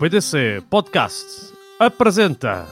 [0.00, 2.66] PDC Podcast apresenta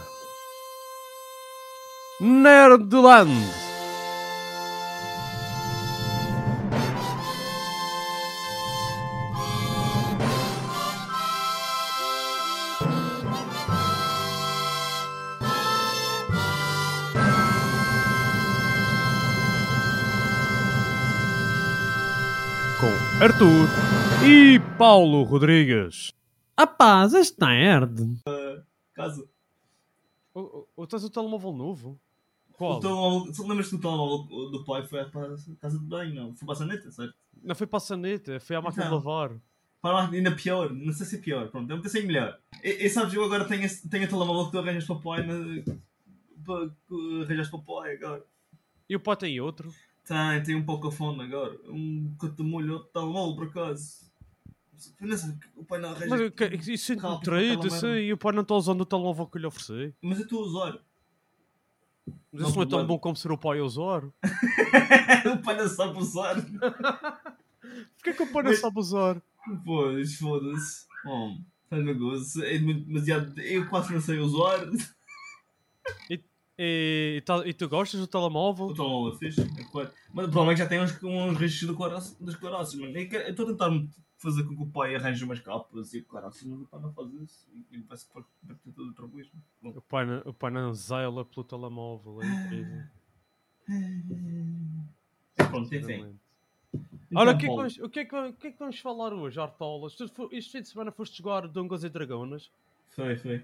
[2.19, 3.29] Nerdland.
[22.81, 23.69] Com Arthur
[24.27, 26.18] e Paulo Rodrigues.
[26.59, 28.19] Rapaz, este nerd.
[28.93, 29.25] Casa.
[30.35, 32.01] O, o, tens o telemóvel novo?
[32.51, 32.81] O Qual?
[32.81, 36.35] telemóvel, tu lembras que o telemóvel do pai foi para a casa de banho, não?
[36.35, 37.15] Foi para a saneta, certo?
[37.45, 38.97] Não foi para a saneta, foi à máquina de Não.
[38.97, 39.37] lavar.
[39.81, 42.37] Para lá, ainda pior, não sei se é pior, pronto, eu pensei em melhor.
[42.65, 45.01] E, e sabes, eu agora tenho, esse- tenho o telemóvel que tu arranjas para o
[45.01, 45.35] pai, na,
[46.45, 48.25] para, que arranjas para o pai agora.
[48.89, 49.73] E o pai tem outro?
[50.05, 54.08] Tem, tem um pouco a fone agora, um catamulho, outro telemóvel por acaso.
[55.57, 56.07] O pai não arranja.
[56.09, 59.27] Mas eu que- isso é traído, isso e o pai não está usando o telemóvel
[59.27, 59.95] que eu lhe ofereci.
[60.03, 60.79] Mas eu estou a usar.
[62.33, 64.05] Mas Não isso não é tão bom como ser o pai a usar.
[65.35, 66.37] o pai não sabe usar.
[67.97, 69.23] Porquê que o pai não Mas- sabe usar?
[69.65, 70.87] Pois, foda-se.
[71.07, 71.37] Oh,
[71.71, 72.45] no gozo.
[72.45, 73.39] É demasiado.
[73.41, 74.69] Eu quase não sei usar.
[76.11, 76.21] E,
[76.59, 78.67] e, e tu gostas do telemóvel?
[78.67, 79.91] O telemóvel é fixe, é claro.
[80.13, 81.77] Mas provavelmente já tem uns, uns registros do
[82.79, 82.97] mano.
[82.97, 83.71] Eu quero- eu estou a tentar
[84.19, 87.13] fazer com que o pai arranje umas capas e caraças, mas o pai não faz
[87.15, 87.49] isso.
[87.71, 88.25] E parece que vai
[88.57, 89.31] ter todo vez.
[89.63, 89.71] Bom.
[89.71, 92.83] O pai, não- o pai não zela pelo telemóvel, é incrível.
[95.37, 96.19] Pronto, enfim.
[96.75, 98.53] Então, Olha, o que, é que vamos, o, que é que, vamos- o que é
[98.53, 99.95] que vamos falar hoje, Artolas?
[99.95, 102.51] Tu Este fim de semana foste jogar Dungos e Dragonas?
[102.91, 103.43] Foi, foi.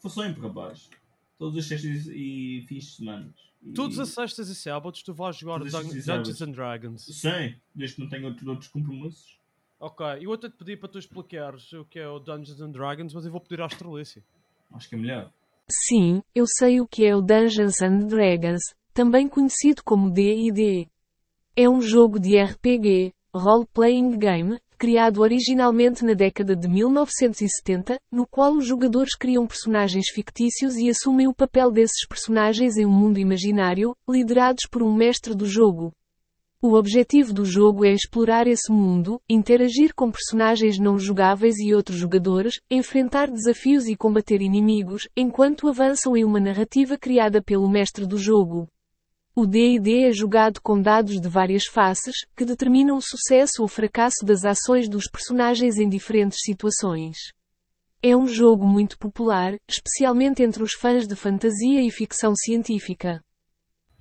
[0.00, 0.90] Foi sempre, rapaz.
[1.38, 3.32] Todos os sextas e fins de semana.
[3.62, 3.72] E...
[3.72, 7.02] Todas as sextas e sábados tu vais jogar Todas as Dungeons and Dragons.
[7.04, 9.37] Sim, desde que não outros, outros compromissos.
[9.80, 13.14] Ok, eu até te pedi para tu explicares o que é o Dungeons and Dragons,
[13.14, 14.24] mas eu vou pedir à Astralice.
[14.72, 15.32] Acho que é melhor.
[15.70, 18.62] Sim, eu sei o que é o Dungeons and Dragons,
[18.92, 20.88] também conhecido como D&D.
[21.54, 28.54] É um jogo de RPG, role-playing game, criado originalmente na década de 1970, no qual
[28.54, 33.94] os jogadores criam personagens fictícios e assumem o papel desses personagens em um mundo imaginário,
[34.08, 35.92] liderados por um mestre do jogo.
[36.60, 41.96] O objetivo do jogo é explorar esse mundo, interagir com personagens não jogáveis e outros
[41.96, 48.18] jogadores, enfrentar desafios e combater inimigos, enquanto avançam em uma narrativa criada pelo mestre do
[48.18, 48.66] jogo.
[49.36, 54.24] O D&D é jogado com dados de várias faces, que determinam o sucesso ou fracasso
[54.26, 57.18] das ações dos personagens em diferentes situações.
[58.02, 63.22] É um jogo muito popular, especialmente entre os fãs de fantasia e ficção científica.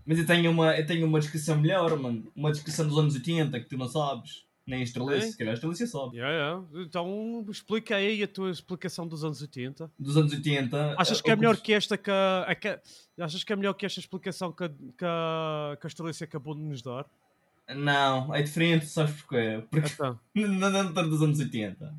[0.07, 2.31] Mas eu tenho uma, eu tenho uma descrição melhor, mano.
[2.35, 4.45] Uma descrição dos anos 80 que tu não sabes.
[4.66, 5.31] Nem a Estrelice, É?
[5.31, 6.18] se calhar a Estrelice sabe.
[6.18, 6.66] Yeah, yeah.
[6.85, 9.90] Então explica aí a tua explicação dos anos 80.
[10.00, 10.96] Dos anos 80.
[10.97, 12.79] Achas eh, que é melhor que esta que, a- que-
[13.19, 16.53] Achas que é melhor que esta explicação que, a- que, a- que a Astralice acabou
[16.56, 17.06] de nos dar?
[17.75, 19.63] Não, é diferente, sabes porquê?
[19.69, 21.94] Porque Então, na na altura dos anos 80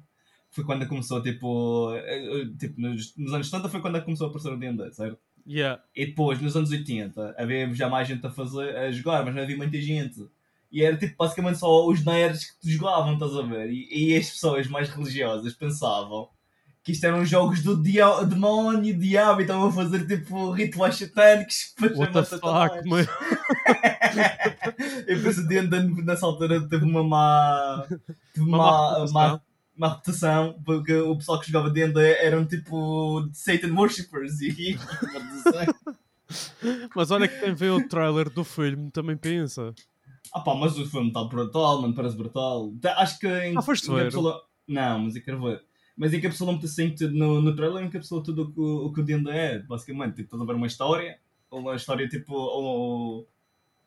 [0.50, 4.28] foi quando começou, tipo, eh, eh, tipo nos, nos anos 70 foi quando começou a
[4.30, 5.18] aparecer o D&D, certo?
[5.48, 5.82] Yeah.
[5.94, 9.42] E depois, nos anos 80, havia já mais gente a, fazer, a jogar, mas não
[9.42, 10.28] havia muita gente.
[10.70, 13.70] E era tipo basicamente só os nerds que jogavam, estás a ver?
[13.70, 16.28] E, e as pessoas mais religiosas pensavam
[16.82, 21.74] que isto eram jogos do dia demónio, diabo, e estavam a fazer tipo rituais satânicos
[21.76, 23.08] para What the fuck, mano?
[25.06, 27.84] E depois o D&D nessa altura teve uma má,
[28.32, 29.40] teve Uma uma, má má,
[29.78, 34.78] má reputação, porque o pessoal que jogava D&D eram tipo Satan worshippers e
[36.94, 39.74] Mas olha que quem vê o trailer do filme também pensa.
[40.32, 42.72] Ah pá, mas o filme está brutal, mano, parece brutal.
[42.96, 44.04] Acho que em, Ah, foste em ver?
[44.04, 44.42] Capsula...
[44.66, 45.64] Não, mas eu quero ver.
[45.96, 49.00] Mas encapsula muito assim tudo no, no trailer, encapsula tudo o que o, o que
[49.00, 50.16] o D&D é, basicamente.
[50.16, 51.18] Tipo, estás a ver uma história,
[51.50, 53.26] ou uma história tipo, ou,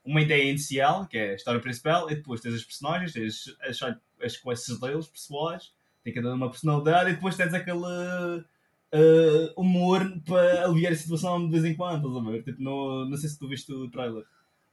[0.03, 3.81] uma ideia inicial, que é a história principal, e depois tens os personagens, tens as,
[3.83, 5.71] as, as quests deles, pessoais,
[6.03, 11.51] tem cada uma personalidade, e depois tens aquele uh, humor para aliviar a situação de
[11.51, 12.43] vez em quando, estás a ver?
[12.43, 14.23] Tipo, no, não sei se tu viste o trailer.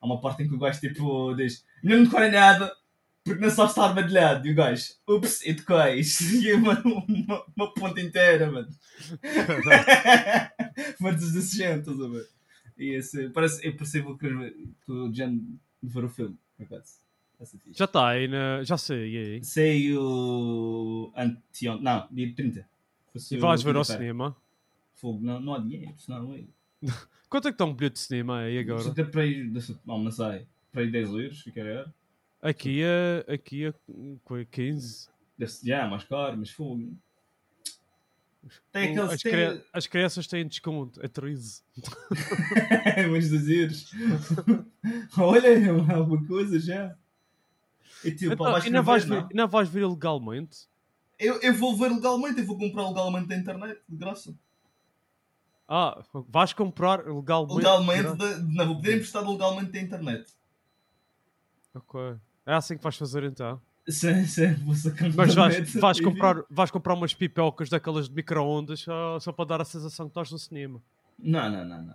[0.00, 2.72] Há uma parte em que o gajo tipo diz: Não me nada,
[3.24, 4.46] porque não sabe estar badalhado.
[4.46, 6.20] E o gajo, ups, e decois.
[6.42, 8.68] E é uma, uma, uma ponta inteira, mano.
[11.00, 12.28] Mas desse gente, estás a ver?
[12.78, 14.28] E esse, parece, eu percebo que
[14.86, 15.42] o género
[15.82, 16.92] de ver o filme, por acaso.
[17.44, 17.78] Ser fixe.
[17.78, 18.62] Já está aí, na...
[18.64, 19.14] já sei.
[19.14, 19.44] E aí?
[19.44, 22.68] Saiu anteontem, não, dia 30.
[23.30, 24.36] E vais ver ao cinema?
[24.94, 26.44] Fogo, não, não há dinheiro, senão não é.
[27.28, 28.88] Quanto é que está um bilhete de cinema aí agora?
[28.88, 29.44] Até para aí,
[29.84, 31.92] não, não sei, para aí 10 euros, que era.
[32.40, 33.74] Aqui é, aqui é
[34.24, 35.08] com 15.
[35.36, 36.92] Deve já, mais caro, mas fogo.
[38.72, 39.12] Tem O- aqueles.
[39.12, 39.32] as, tem...
[39.32, 41.62] cri- as crianças têm desconto, é 13.
[43.10, 43.90] Mas 2 euros.
[45.18, 46.96] Olha, é uma- alguma coisa já.
[48.04, 49.48] E tipo, Então, vais ainda, vais ver, não?
[49.48, 50.66] vais ver ilegalmente?
[51.18, 54.34] Eu, eu vou ver legalmente, eu vou comprar legalmente da internet, de graça.
[55.68, 57.56] Ah, vais comprar legalmente?
[57.56, 60.32] Legalmente, da- não, vou pedir emprestado legalmente da internet.
[61.74, 62.16] Ok.
[62.46, 63.60] É assim que vais fazer então.
[63.88, 65.78] Sim, sim, vou sacar Mas vais, legalmente.
[65.78, 70.06] vais, comprar, vais comprar umas pipocas daquelas de micro-ondas só, só para dar a sensação
[70.06, 70.80] que estás no cinema.
[71.18, 71.94] Não, não, não, não.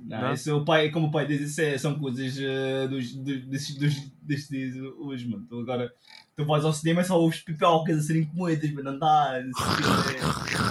[0.00, 0.32] Não, Não?
[0.34, 3.74] Isso é o pai, como o pai diz, isso é- são coisas eh, dos, dos,
[3.76, 5.46] dos, destes dias hoje, mano.
[5.48, 5.92] Tu agora,
[6.36, 9.38] tu vais ao cinema e só ouves pipocas a serem comidas, mas não dá.
[9.38, 9.44] é-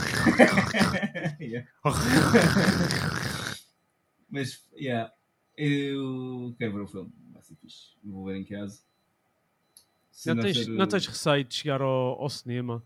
[1.40, 1.68] Yeah.
[4.30, 5.12] mas, yeah,
[5.58, 7.94] eu quero ver o filme, vai ser fixe.
[8.04, 8.80] Vou ver em casa.
[10.12, 12.84] Se Não tens, ser- não tens receio de chegar ao, ao cinema,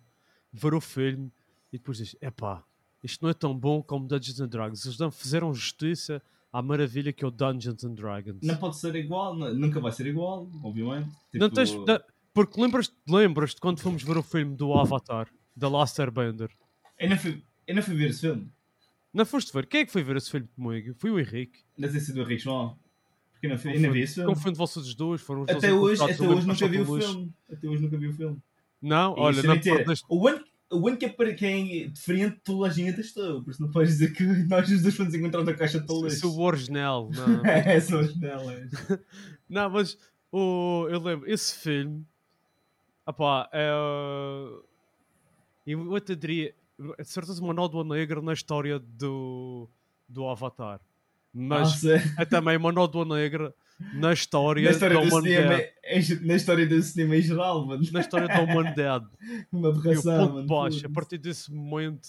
[0.52, 1.32] ver o filme
[1.72, 2.64] e depois dizes: epá,
[3.04, 4.86] isto não é tão bom como Dungeons and Dragons.
[4.86, 6.22] Eles não fizeram justiça
[6.52, 8.40] à maravilha que é o Dungeons and Dragons.
[8.42, 11.08] Não pode ser igual, nu- nunca vai ser igual, obviamente.
[11.34, 12.00] Não Tipo, tens, não-
[12.34, 16.50] porque lembras-te lembras quando fomos ver o filme do Avatar, da Last Airbender?
[17.00, 18.50] Eu não fui, eu não fui ver esse filme.
[19.14, 19.66] Não foste ver?
[19.66, 20.94] Quem é que foi ver esse filme comigo?
[20.98, 21.60] Foi o Henrique.
[21.78, 22.78] Deve ter sido o Rick João.
[23.32, 24.30] Porque não, fui, eu não vi esse filme.
[24.34, 27.34] Confundo vocês dois, foram os Até dois hoje, até hoje nunca vi o filme.
[27.52, 28.38] Até hoje nunca vi o filme.
[28.82, 31.88] Não, E olha, é não perdeste- O único, o único que é para quem é
[31.88, 33.44] diferente de toda a gente estou.
[33.44, 36.20] Por isso não podes dizer que nós os dois fomos encontrar na caixa de luz.
[36.20, 37.46] se o original, não.
[37.46, 38.70] É, são os delas.
[39.50, 39.98] Não, mas
[40.32, 42.06] o, eu lembro, esse filme,
[43.06, 43.70] opá, é,
[45.66, 46.54] eu até diria,
[46.98, 49.70] é de certeza uma nódoa negra na história do,
[50.08, 50.82] do Avatar.
[51.34, 53.54] Mas Nossa, é também uma nódoa negra
[53.94, 55.74] na história, na história da do cinema, humanidade.
[55.86, 57.84] em- na história do cinema em geral, mano.
[57.92, 59.06] Na história da humanidade.
[59.52, 60.48] Uma aberração, mano.
[60.48, 62.08] baixo, a partir desse momento,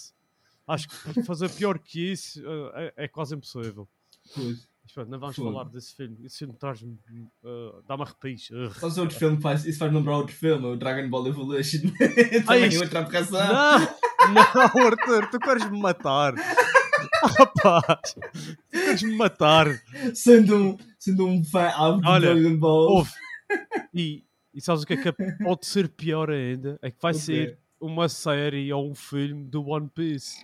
[0.67, 3.87] acho que fazer pior que isso eh, é, é quase impossível.
[4.35, 4.67] Pois.
[4.95, 6.17] Mas não vamos falar desse filme.
[6.25, 6.97] Esse filme traz-me.
[7.45, 8.49] eh, dá-me arrepios.
[8.79, 11.81] Sabes outro filme que faz, isso faz lembrar outro filme, o Dragon Ball Evolution.
[12.41, 13.39] Ah, Também isto- outra aberração.
[14.33, 16.33] Não, não, Arthur, tu queres me matar.
[17.37, 18.13] Rapaz,
[18.68, 19.67] tu queres me matar.
[20.13, 22.91] Sendo um, sendo um fã ávido de Olha, Dragon Ball.
[22.91, 23.11] Ouve.
[23.93, 25.11] E, e sabes o que é que
[25.43, 26.77] pode ser pior ainda?
[26.81, 27.21] É que vai O quê?
[27.21, 30.37] ser uma série ou um filme do One Piece.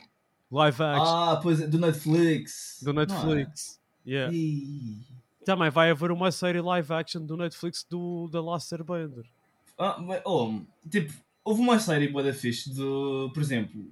[0.51, 2.79] Live action, Ah, pois é, do Netflix.
[2.83, 3.79] do Netflix.
[4.05, 4.31] Não Yeah.
[4.31, 4.37] é?
[4.37, 5.01] Ih.
[5.43, 9.25] Também vai haver uma série live action do Netflix do The Last Airbender.
[9.77, 11.11] Ah, mas, oh, tipo,
[11.43, 13.83] houve uma série boa da fixe do, por exemplo,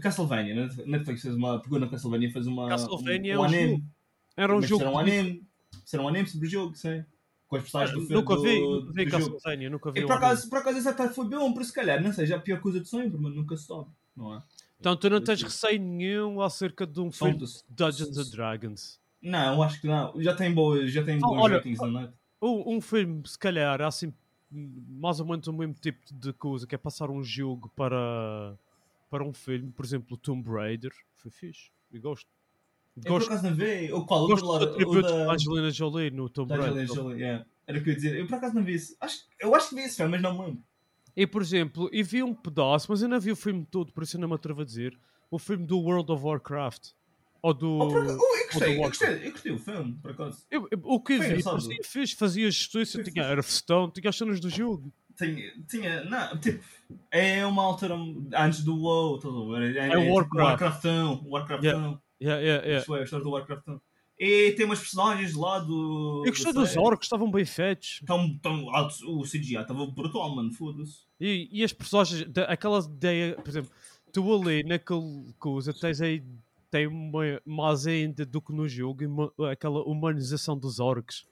[0.00, 0.54] Castlevania.
[0.54, 0.68] né?
[0.86, 2.68] Netflix fez uma, pegou na Castlevania e fez uma.
[2.68, 3.70] Castlevania é um, um anime.
[3.70, 3.84] jogo.
[4.36, 4.82] Era um Mas jogo.
[4.82, 5.46] Era um anime.
[5.92, 7.04] Era um anime sobre o jogo, sim.
[7.48, 8.22] Com as personagens do filme.
[8.22, 9.32] Nunca vi, do, nunca vi do jogo.
[9.32, 10.00] Castlevania, nunca vi.
[10.00, 12.36] E por acaso, por acaso esse até foi bom, por se calhar, não sei, já
[12.36, 13.86] a pior coisa de sempre, mas nunca se sabe,
[14.16, 14.42] não é?
[14.80, 19.00] Então tu não tens receio nenhum acerca de um filme de Dungeons and Dragons.
[19.22, 20.12] Não, acho que não.
[20.20, 22.12] Já tem boas, já tem Oh, bons olha, ratings na net.
[22.40, 24.12] Um, um filme, se calhar, assim,
[24.50, 28.58] mais ou menos o mesmo tipo de coisa, que é passar um jogo para,
[29.12, 31.70] para um filme, por exemplo, Tomb Raider, foi fixe.
[31.92, 32.26] Eu gosto.
[32.96, 33.92] Eu por Gosto, acaso não vi.
[33.92, 34.24] O qual?
[34.24, 36.68] O gosto do o atributos da- da Angelina Jolie no Tomb Raider.
[36.70, 37.46] Angelina Jolie, yeah.
[37.66, 38.18] Era o que eu ia dizer.
[38.18, 38.96] Eu por acaso não vi isso.
[39.00, 40.64] Acho, eu acho que vi esse filme, mas não me lembro.
[41.14, 44.02] E, por exemplo, e vi um pedaço, mas eu não vi o filme todo, por
[44.02, 44.98] isso eu não me atrevo a dizer,
[45.30, 46.92] o filme do World of Warcraft.
[47.42, 47.68] Ou do...
[47.80, 48.80] Oh, por oh, eu, gostei, eu, Warcraft.
[49.10, 50.46] gostei, eu gostei do filme, por acaso.
[50.50, 51.76] Eu- eu- o que eu vi, fazia,
[52.16, 53.28] fazia justiça, tinha fixe.
[53.34, 54.90] Hearthstone, tinha as cenas do jogo.
[55.16, 56.62] Tinha, tinha, não, tipo,
[57.10, 57.94] é uma altura
[58.36, 59.76] antes do WoW, a ver?
[59.76, 60.48] É, É tipo Warcraft.
[60.48, 62.00] Warcraftão, Warcraftão.
[62.20, 62.76] Yeah, yeah, yeah.
[62.78, 63.80] Isso foi a história do Warcraftão.
[64.18, 66.22] E tem umas personagens lá do.
[66.24, 68.00] Eu gostei dos orcs, estavam bem feitos.
[68.06, 71.00] Tão, tão altos, o CGI estava brutal, mano, foda-se.
[71.20, 73.70] E, e as personagens, da- aquela ideia, por exemplo,
[74.12, 76.22] tu ali naquele coisa, tens aí,
[76.70, 76.88] tem
[77.44, 81.24] mais ainda do que no jogo, aquela humanização dos orcs.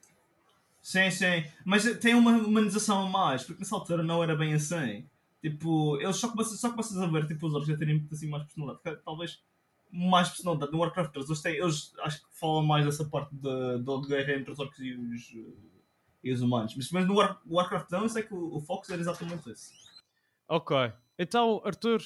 [0.83, 1.45] Sim, sim.
[1.65, 5.07] Mas tem uma humanização a mais, porque nessa altura não era bem assim.
[5.41, 8.45] Tipo, eles só começam, só começam a ver tipo, os orcs a terem assim, mais
[8.45, 9.01] personalidade.
[9.05, 9.43] Talvez
[9.91, 10.73] mais personalidade.
[10.73, 14.35] No Warcraft 3, eles, têm, eles acho que falam mais dessa parte de, de guerra
[14.35, 15.33] entre os orcs e os,
[16.23, 16.75] e os humanos.
[16.77, 19.73] Mas, mas no War, Warcraft não, eu sei que o, o Fox era exatamente esse.
[20.49, 20.77] Ok.
[21.19, 22.03] Então, Arthur,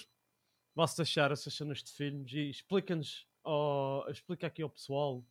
[0.74, 3.26] vá-se deixar essas cenas de filmes e explica-nos,
[4.08, 5.24] explica aqui ao pessoal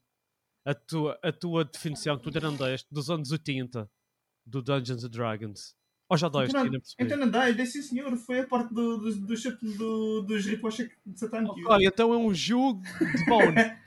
[0.65, 3.89] a tua, a tua definição que tu ainda não deste dos anos 80
[4.46, 5.75] do Dungeons and Dragons.
[6.10, 9.36] Ou já deste, Então, então não dá, desse senhor, foi a parte do, do, do,
[9.36, 10.77] do, do, dos rituais
[11.15, 11.65] satânicos.
[11.65, 13.55] Ok, então é um jogo de bone.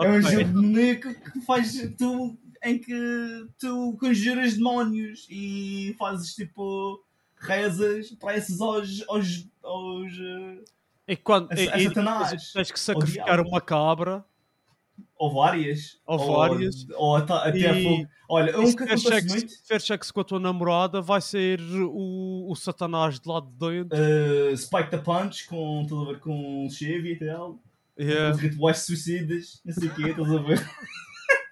[0.00, 6.32] É um jogo de boneco que faz tu em que tu conjuras demónios e fazes
[6.32, 7.04] tipo
[7.36, 10.64] rezas, preces aos, aos, aos eh,
[11.08, 12.52] E quando A- e, a Satanás.
[12.52, 14.24] tens que sacrificar uma cabra
[15.24, 16.86] ou várias Ou várias.
[16.94, 18.08] ou até, até E- fogo.
[18.28, 22.50] Olha, um que acontece muito se tiver sexo com a tua namorada vai ser o,
[22.50, 23.98] o satanás de lado de dentro.
[23.98, 27.58] eh, Spike the Punch com tudo a ver com Chevy e tal.
[28.00, 28.34] Yeah.
[28.34, 30.66] Os rituais suicidas, não sei o quê, estás a ver?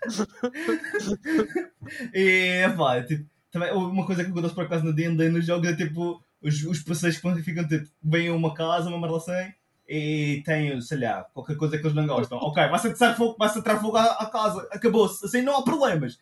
[2.15, 5.75] e pá, tipo, também, uma coisa que acontece por acaso na D&D no jogo é
[5.77, 9.53] tipo, os, os passeios que ficam tipo, vêm a uma casa, uma merda assim,
[9.95, 12.39] e têm, sei lá, qualquer coisa que eles não gostam.
[12.39, 16.19] Ok, vai-se atirar fogo, vai-se fogo à, à casa, acabou-se, assim não há problemas.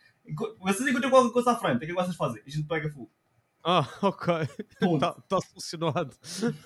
[0.58, 2.42] Vocês encontram qualquer coisa à frente, o que é que vocês fazem?
[2.44, 3.08] A gente pega fogo.
[3.62, 4.34] Ah, ok.
[4.82, 6.16] Está tá solucionado.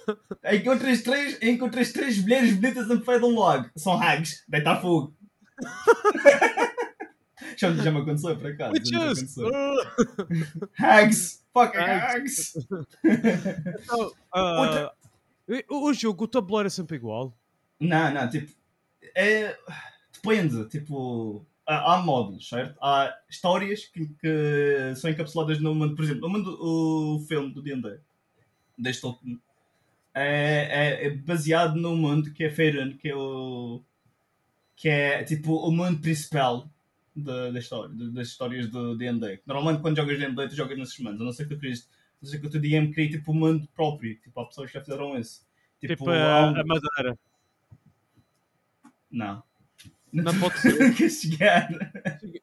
[0.51, 3.69] Encontras três, encontras três mulheres bonitas a pé de um lago.
[3.77, 5.15] São hags, deitar fogo.
[7.59, 8.73] já, já me aconteceu por acaso.
[8.83, 9.51] já me aconteceu.
[10.79, 11.45] Hags!
[11.53, 12.55] Fucking Hags.
[12.57, 12.67] hags!
[13.05, 15.04] então, ah, Outra-
[15.69, 17.37] o, o jogo, o tabuleiro é sempre igual.
[17.81, 18.53] Não, não, tipo.
[19.15, 19.57] É,
[20.13, 21.45] depende, tipo.
[21.67, 22.77] Há, há módulos, certo?
[22.83, 25.95] Há histórias que, que são encapsuladas no mundo.
[25.95, 27.99] Por exemplo, no mundo, o filme do D&D,
[28.77, 29.41] deste Tolkien,
[30.15, 33.83] é, é, é baseado no mundo que é Faerun, que é o.
[34.77, 36.69] que é tipo o mundo principal
[37.15, 39.41] da, história, das histórias do D&D.
[39.47, 41.89] Normalmente quando jogas D&D tu jogas nesses mundos, a não ser que tu querias,
[42.25, 44.79] não ser que o teu DM crie tipo um mundo próprio, tipo há pessoas que
[44.79, 45.47] já fizeram isso.
[45.81, 47.19] Tipo, há a, um- a madeira.
[49.11, 49.43] Não.
[50.13, 51.11] Não pode ser.
[51.11, 51.69] Chegar.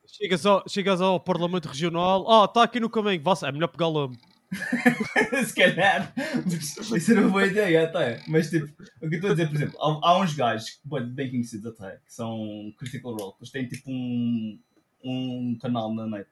[0.05, 2.29] Chegas ao, chegas ao Parlamento Regional.
[2.29, 3.21] Ah, está aqui no caminho.
[3.23, 4.17] Vá é melhor pegar lame.
[5.45, 6.13] Se calhar.
[6.45, 8.21] Isso era uma boa ideia até.
[8.27, 8.67] Mas tipo,
[9.01, 11.65] o que eu estou a dizer, por exemplo, há, há uns gajos bem bem conhecidos
[11.65, 14.59] até, que são Critical Role, que eles têm tipo um,
[15.03, 16.29] um canal na net.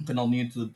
[0.00, 0.74] Um canal no YouTube.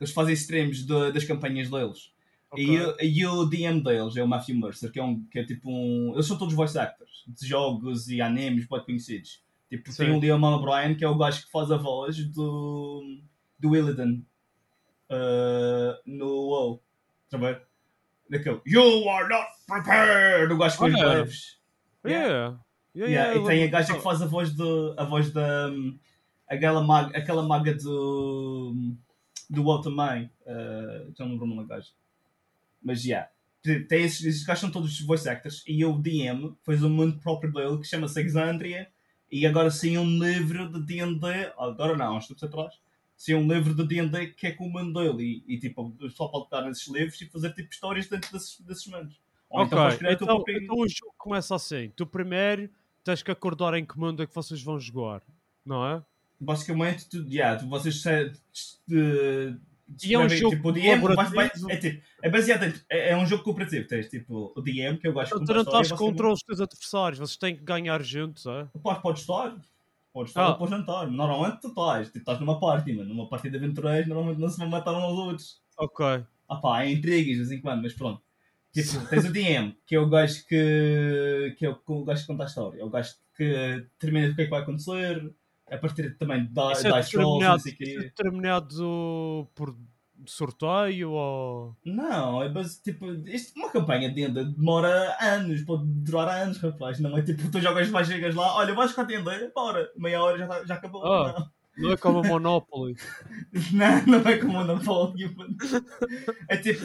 [0.00, 2.12] Eles fazem streams de- das campanhas deles.
[2.56, 5.44] E, o- e o DM deles é o Matthew Mercer, que é, um, que é
[5.44, 6.12] tipo um.
[6.14, 9.42] Eles são todos voice actors de jogos e animes bem conhecidos.
[9.68, 10.10] Tipo, tem Sim.
[10.16, 13.04] o Liam O'Brien, que é o gajo que faz a voz do.
[13.58, 14.20] do Illidan
[15.10, 16.82] uh, no WoW.
[17.26, 17.62] Está a ver?
[18.28, 20.52] Daquele You are not prepared!
[20.52, 21.08] O gajo com os Olha.
[21.08, 21.58] breves.
[22.04, 22.26] Yeah.
[22.28, 22.58] Yeah,
[22.96, 24.52] Yeah, yeah, e tem a gaja que faz a voz
[24.96, 25.68] a voz da.
[25.68, 25.96] hum,
[26.48, 28.74] aquela, aquela maga do.
[29.50, 30.30] Do WoW também.
[30.46, 31.90] Uh, já não lembro o nome da gaja.
[32.82, 33.08] Mas já.
[33.08, 33.30] Yeah.
[33.88, 37.52] Tem esses, esses gajos são todos voice actors e o DM fez um mundo próprio
[37.52, 38.88] dele que chama-se Exandria
[39.30, 42.80] e agora saiu um livro de D&D, agora não, uns tempos atrás,
[43.14, 45.90] saiu um livro de D&D que é com o mundo dele e, e tipo, o
[45.90, 49.20] pessoal pode pegar nesses livros e fazer tipo histórias dentro desses, desses mundos.
[49.50, 50.62] Ou Ok, então então, próprio...
[50.62, 51.92] então o jogo começa assim.
[51.94, 52.70] Tu primeiro
[53.04, 55.22] tens que acordar em que mundo é que vocês vão jogar.
[55.64, 56.02] Não é?
[56.40, 58.32] Basicamente, tu, yeah, tu, vocês se,
[60.12, 61.04] é um jogo tipo, o DM
[61.68, 65.08] é, tipo, é baseado em, é, é um jogo cooperativo, tens tipo o DM que
[65.08, 67.18] eu gosto Então de tu não estás contra os teus adversários.
[67.18, 68.68] Vocês têm que ganhar juntos, é?
[68.82, 69.56] Pode, pode estar.
[70.12, 70.48] Pode estar Ah.
[70.50, 71.06] ou pode não estar.
[71.10, 72.06] Normalmente tu estás.
[72.08, 73.08] Tipo, estás numa party, mano.
[73.08, 75.60] Numa party de aventureiros, normalmente não se vão matar uns aos outros.
[75.76, 76.24] Ok.
[76.48, 78.22] Ah pá, há intrigas de vez em quando, mas pronto.
[78.72, 81.54] Tipo, tens o DM, que é o gajo que.
[81.58, 82.80] que é o, o gajo que conta a história.
[82.80, 83.44] É o gajo que
[83.98, 85.32] determina o que é que vai acontecer.
[85.70, 87.98] A partir também da Isso é dice rolls, não sei é quê.
[87.98, 89.76] determinado por
[90.26, 91.76] sorteio ou.
[91.84, 96.98] Não, é base, tipo, isto, uma campanha de D&D demora anos, pode durar anos, rapaz.
[97.00, 100.38] Não é tipo, tu jogas mais, chegas lá, olha, vais ficar D&D, bora, meia hora
[100.38, 101.04] já, tá- já acabou.
[101.06, 101.34] Ah.
[101.38, 101.50] Não.
[101.78, 102.96] Não é como a Monopoly.
[103.72, 105.34] Não, não é como Monopoly.
[106.48, 106.84] É tipo.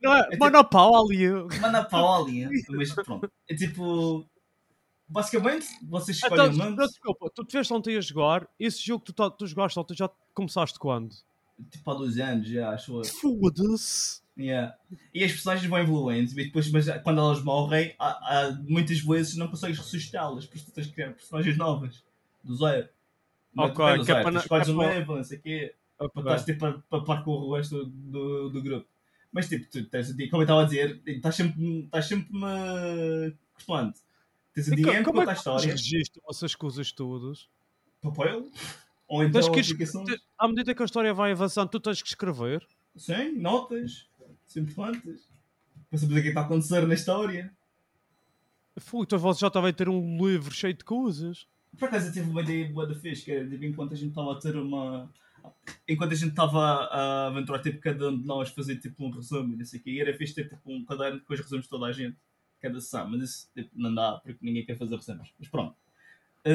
[0.00, 0.30] Não é?
[0.30, 1.28] tipo- Monopoly!
[1.60, 2.48] Monopoly.
[2.70, 3.30] Mas pronto.
[3.50, 4.24] É tipo.
[5.08, 6.76] Basicamente, vocês Então, escolhem o mundo.
[6.80, 8.48] não, desculpa, tu tiveste ontem a jogar.
[8.58, 11.14] Esse jogo que tu, tu jogaste ontem já começaste quando?
[11.70, 13.04] Tipo há dois anos já, acho eu.
[13.04, 14.22] Foda-se!
[14.36, 14.76] Yeah.
[15.14, 16.32] E as personagens vão evoluindo.
[16.32, 20.46] E depois, mas quando elas morrem, há, há- muitas vezes não consegues ressuscitá-las.
[20.46, 22.02] Por isso tu tens que criar personagens novas.
[22.42, 22.88] Do zero.
[23.56, 24.22] É Ok, vem do é zero.
[24.24, 25.74] para Tu escolhes é um para- level, não sei o quê.
[25.96, 26.22] Ok.
[26.22, 28.88] para estás tipo a, a par com o resto do, do grupo.
[29.30, 32.32] Mas tipo, tu tens o dia, como eu estava a dizer, estás sempre, estás sempre
[32.32, 33.94] me responde.
[34.54, 37.48] Tens co- DM conta é a que vocês história, registram essas coisas todas?
[38.02, 38.50] papel,
[39.08, 40.20] ou então Tens que es- aplicações.
[40.38, 42.66] à medida que a história vai avançando, tu tens que escrever.
[42.96, 44.06] Sim, notas,
[44.46, 45.28] são importantes.
[45.90, 47.52] Para saber o que é que está a acontecer na história.
[48.78, 51.46] Fui, então você já estava a ter um livro cheio de coisas.
[51.78, 54.10] Por acaso eu tive uma ideia boa da fixe, que era tipo, enquanto a gente
[54.10, 55.08] estava a ter uma.
[55.88, 59.54] Enquanto a gente estava a aventurar, tipo, cada um de nós fazer tipo um resumo
[59.54, 61.70] e não sei o quê, era fixe ter tipo um caderno com os resumos de
[61.70, 62.16] toda a gente,
[62.64, 65.32] cada sessão, mas isso tipo, não dá porque ninguém quer fazer resumos.
[65.38, 65.76] Mas pronto.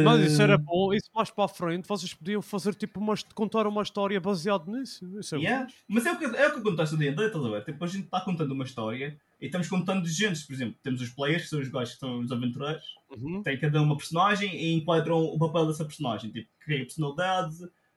[0.04, 3.16] Mas isso era Eh, bom, isso mais para a frente, vocês podiam fazer tipo uma,
[3.34, 5.04] contar uma história baseada nisso.
[5.20, 5.68] Isso é Yeah.
[5.88, 7.66] Mas é o que, é o que acontece no dia a dia, estás a ver?
[7.66, 11.02] Tipo, a gente está contando uma história e estamos contando de gente, por exemplo, temos
[11.02, 12.84] os players, que são os gajos que são os aventureiros.
[13.10, 13.42] Uhum.
[13.42, 16.30] tem cada um uma personagem e enquadram o papel dessa personagem.
[16.32, 17.56] Tipo, cria personalidade,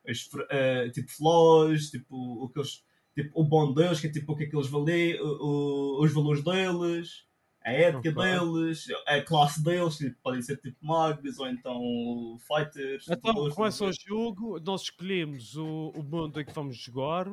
[0.08, 2.82] as, eh, tipo, flaws, tipo, o, que eles,
[3.14, 6.42] tipo, o bom deles, que é tipo o que é que eles valem, os valores
[6.42, 7.26] deles,
[7.64, 13.04] a ética deles, a classe deles, tipo, podem ser tipo magos ou então fighters.
[13.08, 17.28] Então lutadores, começa o jogo, nós escolhemos o, o mundo em que vamos jogar.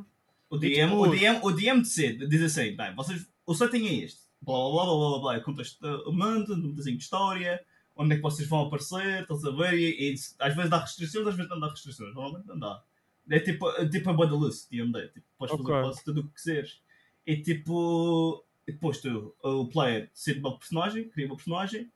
[0.49, 4.21] o DM, o DM, o DM decide, diz assim, bem, vocês, o setting é este,
[4.41, 5.63] blá blá blá blá blá blá, conta
[6.05, 7.63] o mundo, um desenho de história,
[7.95, 11.27] onde é que vocês vão aparecer, estás a ver, e, e às vezes dá restrições,
[11.27, 12.83] às vezes não dá restrições, normalmente não dá.
[13.29, 16.33] É tipo, tipo a boa da luz, D&D, tipo, podes fazer quase tudo o que
[16.33, 16.81] quiseres.
[17.27, 21.91] E tipo, e depois tu, o player decide uma personagem, cria uma personagem,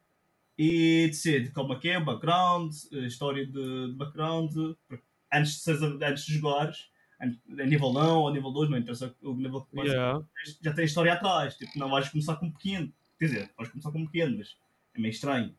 [0.57, 4.51] e decide como é que é, o background, a história de, de background,
[5.31, 6.89] antes de, seres, antes de jogares,
[7.19, 10.23] a nível 1 ou a nível 2, não interessa o nível que Yeah.
[10.61, 11.55] já tem história atrás.
[11.55, 12.91] Tipo, não vais começar com um pequeno.
[13.17, 14.57] Quer dizer, vais começar com um pequeno, mas
[14.93, 15.55] é meio estranho.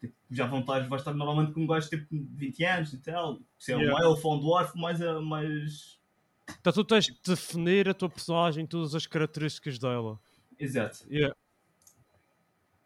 [0.00, 2.98] Tipo, já vão estar, vais estar normalmente com um gajo tipo de 20 anos e
[2.98, 3.40] tal.
[3.58, 4.04] Se é um Yeah.
[4.04, 5.98] elfo ou um dwarf, mais, mais.
[6.60, 10.20] Então tu tens que definir a tua personagem, todas as características dela.
[10.58, 11.04] Exato.
[11.10, 11.34] Yeah.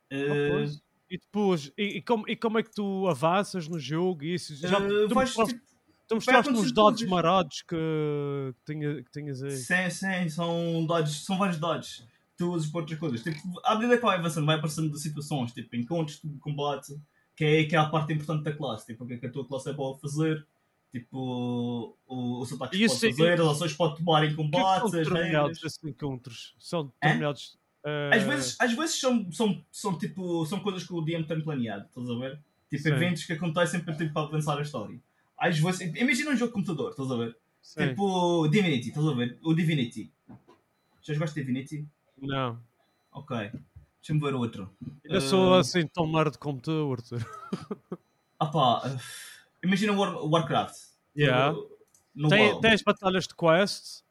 [0.09, 0.83] Pois.
[1.11, 4.55] E depois, e, e como, e como é que tu avanças no jogo isso?
[4.55, 5.67] Já, eh, tu, mostraste, tipo,
[6.07, 7.75] tu mostraste uns dados marados que,
[8.65, 9.51] que, tinha, que tinhas aí.
[9.51, 12.07] sim, sim, são dados, são vários dados.
[12.37, 13.23] Tu usas para outras coisas.
[13.23, 16.97] Tipo, à medida que vai avançando, vai aparecendo situações, tipo, encontros de combate,
[17.37, 18.87] que é, que é a parte importante da classe.
[18.87, 20.47] Tipo, o que é que a tua classe é boa a fazer.
[20.93, 24.25] Tipo, o, os ataques E que isso pode é- fazer, as ações que pode tomar
[24.25, 25.57] em que é que combate, são as regras.
[25.65, 26.55] esses encontros?
[26.59, 27.60] São determinados.
[27.85, 31.41] Eh, Às vezes, às vezes são, são, são, tipo, são coisas que o DM tem
[31.41, 32.39] planeado, estás a ver?
[32.69, 32.89] Tipo, Sim.
[32.91, 34.99] eventos que acontecem para, tipo, para avançar a história.
[35.39, 37.37] Às vezes, imagina um jogo de computador, estás a ver?
[37.63, 37.89] sim.
[37.89, 39.39] Tipo Divinity, estás a ver?
[39.43, 40.11] O Divinity.
[41.03, 41.87] Já jogaste Divinity?
[42.21, 42.59] Não.
[43.13, 43.37] Ok.
[44.01, 44.71] Deixa-me ver outro.
[45.05, 46.99] Eu sou Eh, assim tão mar de computador.
[46.99, 47.21] Arthur.
[48.43, 48.97] Ah pá, eh,
[49.63, 50.75] imagina War, Warcraft.
[51.15, 51.53] Yeah.
[51.53, 51.71] No,
[52.15, 54.03] no Tem, tem as batalhas de quest,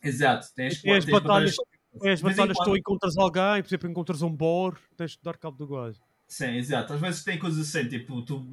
[0.00, 0.46] Exato.
[0.54, 2.76] Tens, tem as batalhas, tem as de vez em batalhas quando.
[2.76, 6.00] encontras alguém, por exemplo, encontras um bor, tens de dar cabo do gajo.
[6.26, 6.92] Sim, exato.
[6.92, 8.46] Às vezes tem coisas assim, tipo, tu.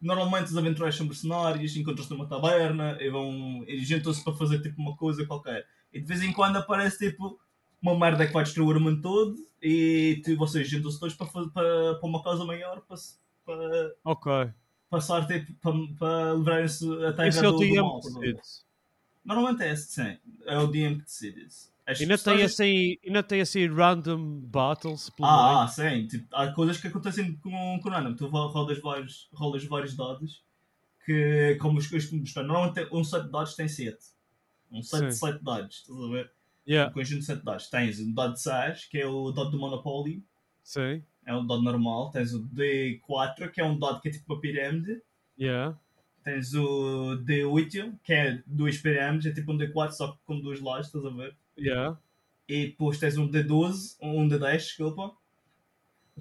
[0.00, 3.64] Normalmente os aventureiros são mercenários, encontram-se numa taberna e vão.
[3.66, 5.66] e juntam-se para fazer tipo uma coisa qualquer.
[5.92, 7.38] E de vez em quando aparece tipo
[7.80, 11.50] uma merda que vai destruir o mundo todo e tu, vocês juntam-se todos para, fazer,
[11.50, 12.96] para, para uma causa maior para,
[13.44, 14.32] para Ok.
[14.90, 18.00] passar tipo para, para livrarem-se a terra Esse é o do, do mal.
[19.24, 20.18] Normalmente é esse, sim.
[20.44, 21.72] É o DM que decide isso.
[21.86, 26.06] As Ainda tem, assim, ainda tem assim random battles Ah, ah, sim.
[26.08, 28.14] Tipo, há coisas que acontecem com, com random.
[28.16, 30.42] Tu ro- rodas vários, rolas vários dados
[31.04, 33.96] que, como os que mostrar, normalmente um set de dados tem 7.
[34.72, 35.26] Um set de Sim.
[35.26, 35.76] 7 dados.
[35.76, 36.32] Estás a ver?
[36.68, 37.70] Yeah, Um conjunto de 7 dados.
[37.70, 40.24] Tens o dado de 6, que é o dado do Monopoly.
[40.64, 41.02] sim.
[41.24, 42.10] É um dado normal.
[42.10, 45.00] Tens o D4, que é um dado que é tipo uma pirâmide.
[45.38, 45.76] Yeah.
[46.24, 49.26] Tens o D8, que é duas pirâmides.
[49.26, 50.86] É tipo um D4, só que com dois lados.
[50.86, 51.36] Estás a ver?
[51.58, 51.98] Yeah.
[52.48, 55.16] e depois tens um D12, um D10, desculpa.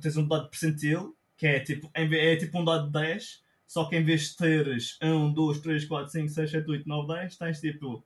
[0.01, 3.95] Tens um dado percentil, que é tipo, é tipo um dado de 10, só que
[3.95, 7.59] em vez de teres 1, 2, 3, 4, 5, 6, 7, 8, 9, 10, tens
[7.61, 8.05] tipo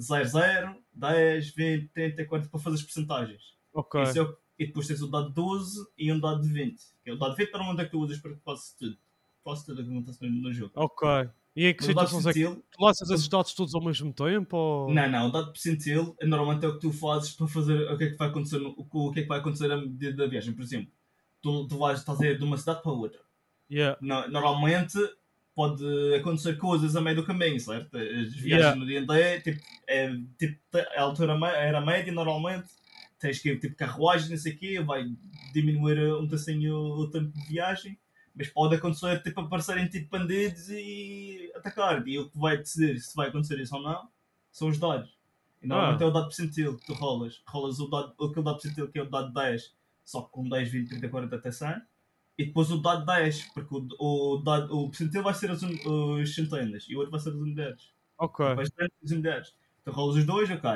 [0.00, 3.42] 0, 0, 10, 20, 30, 40 para fazer as percentagens.
[3.72, 4.00] Ok.
[4.02, 6.78] É o- e depois tens o dado de 12 e um dado de 20.
[7.02, 8.98] Que é o dado de 20 normalmente é que tu usas para quase tudo.
[9.42, 10.72] Quase tudo o que acontece no, no jogo.
[10.74, 11.08] Ok.
[11.60, 14.56] E em que situações é que tu lanças esses dados todos ao mesmo tempo?
[14.56, 14.94] Ou...
[14.94, 18.04] Não, não, o dado percentil normalmente é o que tu fazes para fazer o que
[18.04, 20.54] é que vai acontecer, no- o, que é que vai acontecer à medida da viagem.
[20.54, 20.90] Por exemplo,
[21.42, 23.20] tu, tu vais a ir de uma cidade para outra.
[23.70, 23.98] Yeah.
[24.00, 24.96] No- normalmente
[25.54, 27.94] pode acontecer coisas a meio do caminho, certo?
[27.94, 28.74] As viagens Yeah.
[28.76, 30.58] no dia a dia, tipo, é, tipo,
[30.96, 32.70] a altura era média normalmente,
[33.18, 35.04] tens que ir tipo carruagem, não sei o quê, vai
[35.52, 37.98] diminuir um pedacinho o tempo de viagem.
[38.34, 42.06] Mas pode acontecer, tipo, aparecerem tipo bandidos e atacar.
[42.06, 44.08] E o que vai decidir se vai acontecer isso ou não
[44.52, 45.18] são os dados.
[45.62, 46.06] E normalmente Ah.
[46.06, 47.42] é o dado percentil que tu rolas.
[47.46, 50.68] Rolas o dado, aquele dado percentil que é o dado 10, só que com 10,
[50.70, 51.82] 20, 30, 40 até 100.
[52.38, 56.34] E depois o dado 10, porque o, o, dado, o percentil vai ser as, os
[56.34, 57.92] centenas e o outro vai ser as unidades.
[58.16, 58.54] Ok.
[58.54, 59.54] Vais ter as unidades.
[59.84, 60.70] Tu rolas os dois, ok.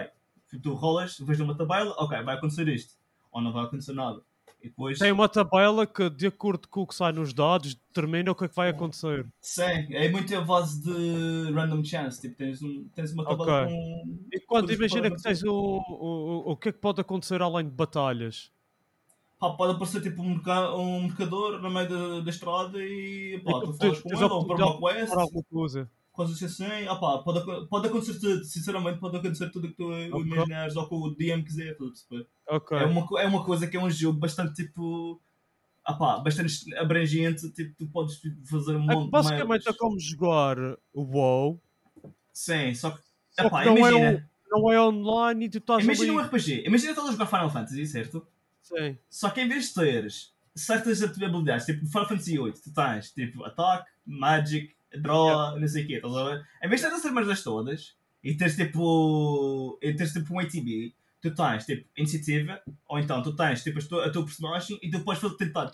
[0.63, 2.95] Tu rolas, vês numa tabela, ok, vai acontecer isto.
[3.33, 4.21] Ou não vai acontecer nada.
[4.65, 4.99] Depois.
[4.99, 8.47] Tem uma tabela que, de acordo com o que sai nos dados, determina o que
[8.47, 9.27] é que vai acontecer.
[9.39, 9.63] Sim,
[9.95, 12.19] é muito a base de random chance.
[12.19, 13.75] Tipo, tens, um, tens uma tabela Ok.
[13.77, 14.19] com.
[14.33, 17.73] E quando imagina que tens o, o, o, que é que pode acontecer além de
[17.73, 18.51] batalhas?
[19.39, 23.51] Pá, pode aparecer tipo um, merca- um mercador no meio da, da estrada e pá,
[23.51, 25.91] E tu tu falas com ele ou por uma quest, Para alguma coisa.
[26.15, 26.65] Coisas assim.
[26.89, 30.21] Ah, pá, pode, pode acontecer tudo, sinceramente, pode acontecer tudo o que tu Ok.
[30.23, 31.73] imaginares ou que o DM quiser.
[31.73, 32.29] estás a perceber?
[32.49, 32.79] Ok.
[32.79, 35.21] É, uma, é uma coisa que é um jogo bastante tipo.
[35.85, 37.51] Ah, pá, bastante abrangente.
[37.53, 39.77] Tipo, tu podes fazer um É monte basicamente de é merdas.
[39.77, 40.57] como jogar
[40.95, 41.61] o WoW,
[42.33, 42.99] Sim, só que.
[43.31, 44.27] só Ah, pá, que não é, imagina.
[44.51, 46.21] um, não é online e tu estás Imagina ali...
[46.21, 46.65] um RPG.
[46.67, 48.27] Imagina estás a jogar Final Fantasy, certo?
[48.63, 48.97] Sim.
[49.11, 53.45] Só que em vez de teres certas habilidades, tipo Final Fantasy VIII, tu tens tipo
[53.45, 56.47] ataque, magic, draw, não sei o quê, estás a ver?
[56.63, 59.79] Em vez de teres essas merdas todas e teres tipo.
[59.83, 63.83] e teres tipo um ATB, tu tens tipo iniciativa, ou então tu tens tipo a
[63.83, 65.73] tua, a tua personagem e tu podes tentar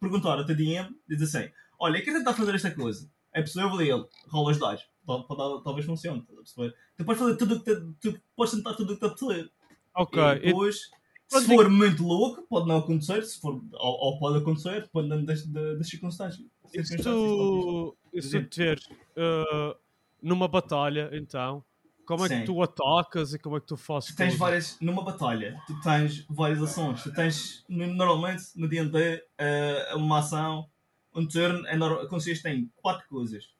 [0.00, 3.10] perguntar ao teu DM e dizer assim: Olha, eu quero tentar fazer esta coisa.
[3.32, 4.82] É possível ele, rola os dados.
[5.06, 6.74] Tal- Talvez funcione, estás a perceber?
[6.96, 9.50] Tu podes fazer tudo o que tu podes tentar tudo o que te apetecer.
[9.94, 10.22] Ok.
[10.22, 10.80] E E- depois,
[11.28, 15.88] se for muito louco, pode não acontecer, se for, ou, pode acontecer, dependendo das, das
[15.88, 16.44] circunstâncias.
[16.72, 18.84] E se tu, se tu tiveres
[19.16, 19.76] uh,
[20.22, 21.64] numa batalha, então,
[22.06, 22.44] como é que Sim.
[22.44, 24.38] tu atacas e como é que tu fazes Tu tens coisas?
[24.38, 27.02] várias, numa batalha, tu tens várias ações.
[27.02, 30.70] Tu tens, no- normalmente, no D&D, eh, uma ação,
[31.14, 33.50] um turn, é, consiste em quatro coisas.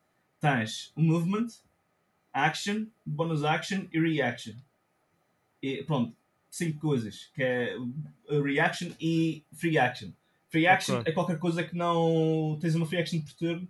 [0.40, 1.46] Tens o movement,
[2.32, 4.54] action, bonus action e reaction.
[5.62, 6.16] E pronto,
[6.50, 7.76] cinco coisas, que é
[8.28, 10.12] reaction e free action.
[10.48, 11.10] Free action Ok.
[11.10, 12.58] é qualquer coisa que não...
[12.60, 13.68] Tens uma free action por turno.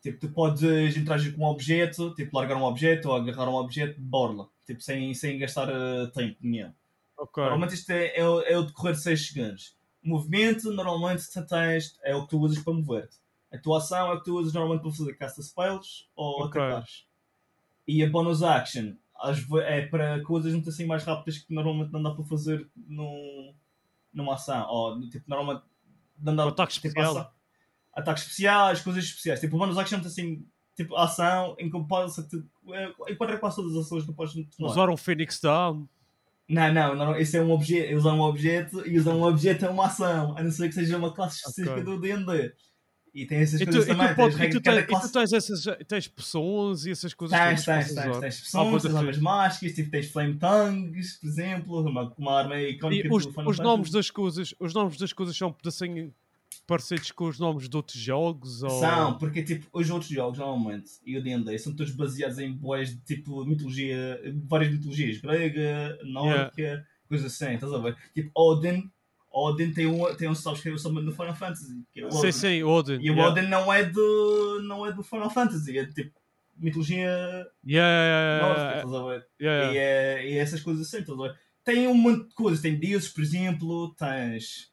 [0.00, 3.94] Tipo, tu podes interagir com um objeto, tipo, largar um objeto ou agarrar um objeto
[4.00, 4.48] de borla.
[4.66, 6.72] Tipo, sem, sem gastar eh, tempo nenhum.
[7.16, 7.40] Ok.
[7.42, 9.76] Normalmente isto é, é, o- é o decorrer de 6 segundos.
[10.04, 13.16] O movimento, normalmente, tu tens, é o que tu usas para mover-te.
[13.52, 16.60] A tua ação é o que tu usas normalmente para fazer casta spells ou Ok.
[16.60, 17.04] atacares.
[17.86, 18.94] E a bonus action
[19.64, 23.54] é para coisas muito assim mais rápidas que normalmente não dá para fazer num,
[24.12, 24.66] numa ação.
[24.68, 25.62] Ou, tipo, normalmente
[26.22, 27.16] dá Ataque tipo, especial.
[27.18, 27.30] ação-
[27.94, 29.40] Ataques especiais, coisas especiais.
[29.40, 32.12] Tipo, o bonus action muito assim, tipo, ação em que pode
[33.08, 34.70] enquadra quase todas as ações que podes tomar.
[34.70, 35.86] Usar um Phoenix Down.
[36.48, 37.94] Não, não, não, isso é um objeto.
[37.96, 40.96] Usar um objeto e usar um objeto é uma ação, a não ser que seja
[40.98, 41.84] uma classe específica Ok.
[41.84, 42.52] do DD.
[43.14, 44.14] E tem essas E tu, coisas e tu também.
[44.46, 45.12] e tu de cada tens, e tu classe.
[45.12, 48.96] tens essas tens poções e essas coisas Tens, tens, tens, tens pessoas, Ah, tens pode
[48.96, 53.24] armas mágicas, tipo, tens flame tongues, por exemplo, uma, uma arma icónica E do os,
[53.26, 56.10] Final os nomes das coisas, os nomes das coisas são assim
[56.66, 60.92] parecidos com os nomes de outros jogos ou São, porque tipo, os outros jogos normalmente,
[61.04, 66.86] e o D&D, são todos baseados em boés de tipo mitologia, várias mitologias, grega, nórdica,
[67.08, 67.96] coisas assim, estás a ver?
[68.14, 68.90] Tipo, Odin,
[69.32, 72.32] Odin tem um, tem um é o summon do Final Fantasy, que é Sim, Odin.
[72.32, 72.92] sim, Odin.
[73.00, 73.28] E o yeah.
[73.28, 76.12] Odin não é do, não é do Final Fantasy, é tipo
[76.56, 77.08] mitologia
[77.66, 81.38] Yeah, yeah, nórdica, yeah, E, é, e essas coisas assim, estás a ver?
[81.64, 84.72] Tem um monte de coisas, tem deuses, por exemplo, tens,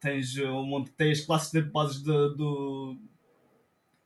[0.00, 2.96] tens um monte, tens classes de bases de, do,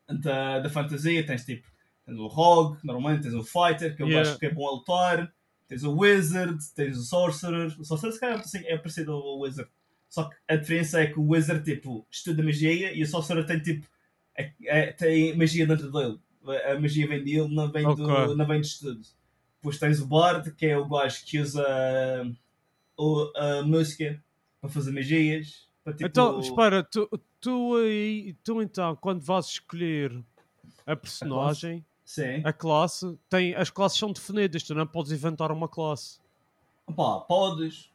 [0.09, 1.67] da, da fantasia, tens tipo,
[2.05, 5.33] tens o Rogue, normalmente tens o Fighter, que eu acho que é bom a lutar,
[5.69, 9.71] tens o Wizard, tens o Sorcerer, o Sorcerer se calhar é parecido ao Wizard,
[10.13, 13.59] só que a diferença é que o Wizard tipo, estuda magia e o Sorcerer tem
[13.61, 13.87] tipo,
[14.37, 16.19] é- é- tem magia dentro dele,
[16.71, 18.35] a magia vem dele, não vem, do, Ok.
[18.37, 19.01] não vem de estudo.
[19.57, 21.65] Depois tens o Bard, que é o gajo que usa
[22.97, 24.23] o- a música
[24.61, 25.67] para fazer magias.
[25.83, 27.09] Para, tipo, Então, espera, tu,
[27.41, 30.23] tu aí, tu então, quando vais escolher
[30.87, 32.43] a personagem, Sim.
[32.45, 36.21] a classe, tem, as classes são definidas, tu não podes inventar uma classe.
[36.87, 37.91] Opa, podes.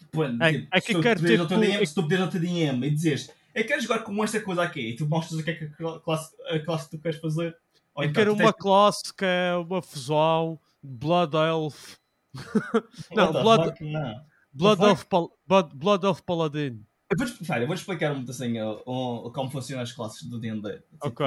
[0.00, 2.86] Depende, É- tipo, é que se, quero, tipo, DM, se tu pedires ao teu DM
[2.86, 5.54] e dizes eu quero jogar com esta coisa aqui e tu mostras o que é
[5.54, 7.56] que a classe, a classe que tu queres fazer.
[7.94, 11.96] Ou Eu então, quero uma tens- classe que é uma fusão Blood Elf.
[13.14, 13.74] não, Blood?
[13.80, 14.20] Não.
[14.52, 14.82] Blood?
[14.84, 16.84] Elf Pal- Blood, Blood Elf Paladin.
[17.10, 18.82] Eu vou, espera, eu vou explicar muito assim o,
[19.26, 20.72] o- como funcionam as classes do D&D.
[20.78, 21.26] Tipo, Ok.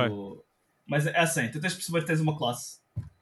[0.86, 2.80] Mas é assim, tu tens de perceber que tens uma classe.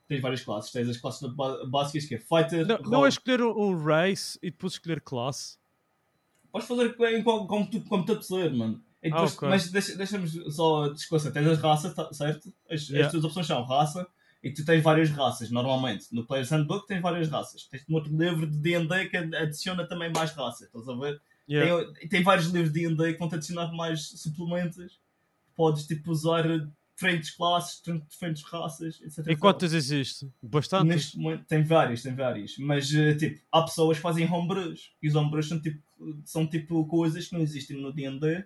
[0.09, 0.71] Tens várias classes.
[0.71, 1.21] Tens as classes
[1.69, 5.57] básicas que é Fighter, Não, não é escolher um, race e depois escolher classe.
[6.51, 8.83] Podes fazer em qual- como tu, como tu apetecer, mano.
[9.01, 9.49] E depois, Ah, ok.
[9.49, 11.31] Mas deixa- deixa-me só descansar.
[11.31, 12.51] Tens as raças, tá- certo?
[12.69, 13.05] As, Yeah.
[13.05, 14.05] as tuas opções são raça,
[14.41, 16.05] E tu tens várias raças, normalmente.
[16.13, 17.65] No Player's Handbook tens várias raças.
[17.65, 21.21] Tens um outro livro de D&D que adiciona também mais raças, estás a ver?
[21.49, 21.85] Yeah.
[21.99, 24.97] Tem, tem vários livros de D&D que vão-te adicionar mais suplementos.
[25.57, 26.45] Podes, tipo, usar
[26.99, 29.25] diferentes classes, diferentes raças, etc.
[29.27, 30.29] E quantas existe?
[30.43, 30.87] Bastante.
[30.87, 32.57] Neste momento, tem vários, tem vários.
[32.57, 34.91] Mas, eh, tipo, há pessoas que fazem homebrews.
[35.01, 35.81] E os homebrews são tipo,
[36.25, 38.43] são tipo coisas que não existem no D&D.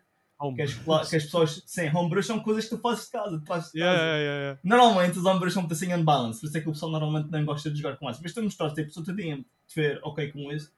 [0.55, 0.73] Que as,
[1.09, 1.63] que as pessoas...
[1.65, 3.39] Sim, homebrews são coisas que tu fazes de casa.
[3.39, 3.91] Tu fazes de casa.
[3.91, 4.59] Yeah, yeah, yeah.
[4.63, 6.41] Normalmente os homebrews são muito assim unbalanced.
[6.41, 8.21] Por isso é que o pessoal normalmente não gosta de jogar com essas.
[8.21, 10.71] Mas tu mostrar, tipo, se teu DM tiver ok com isso,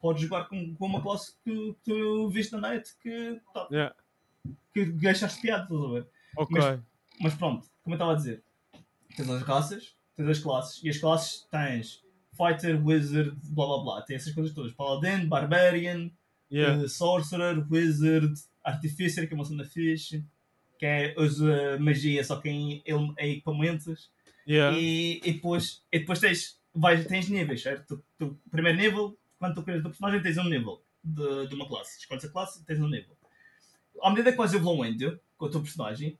[0.00, 3.94] podes jogar com, com uma classe que, tu viste na net que, tá, Yeah.
[4.72, 6.06] que achaste piada, estás a ver?
[6.36, 6.60] Ok.
[6.60, 6.80] Mas-
[7.20, 8.42] Mas pronto, como eu estava a dizer,
[9.16, 12.02] tens as raças, tens as classes, e as classes tens
[12.36, 14.72] Fighter, Wizard, blá blá blá, tem essas coisas todas.
[14.72, 16.10] Paladin, Barbarian,
[16.50, 16.82] Yeah.
[16.82, 18.32] eh, Sorcerer, Wizard,
[18.64, 20.24] Artificer, que é uma cena fixe,
[20.78, 24.10] que é usa magia só que em, em equipamentos.
[24.48, 24.74] Yeah.
[24.78, 27.86] E, e depois, e depois tens, vais, tens níveis, certo?
[27.86, 31.68] Tu, tu, primeiro nível, quando tu crias o personagem, tens um nível de, de uma
[31.68, 31.98] classe.
[31.98, 33.14] Escolhes a classe, tens um nível.
[34.02, 36.18] À medida que vais evoluindo com o teu personagem,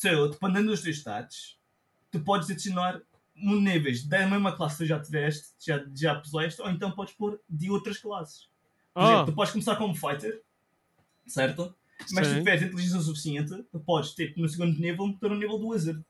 [0.00, 1.58] tu, dependendo dos teus stats,
[2.10, 3.00] tu podes adicionar
[3.36, 7.40] níveis da mesma classe que tu já tiveste, já, já puseste, ou então podes pôr
[7.48, 8.48] de outras classes.
[8.92, 10.42] Por Ah, exemplo, tu podes começar como fighter,
[11.26, 11.74] certo?
[12.12, 12.38] Mas se sim.
[12.40, 16.02] tiveres inteligência suficiente, tu podes, tipo, no segundo nível, meter um nível do wizard.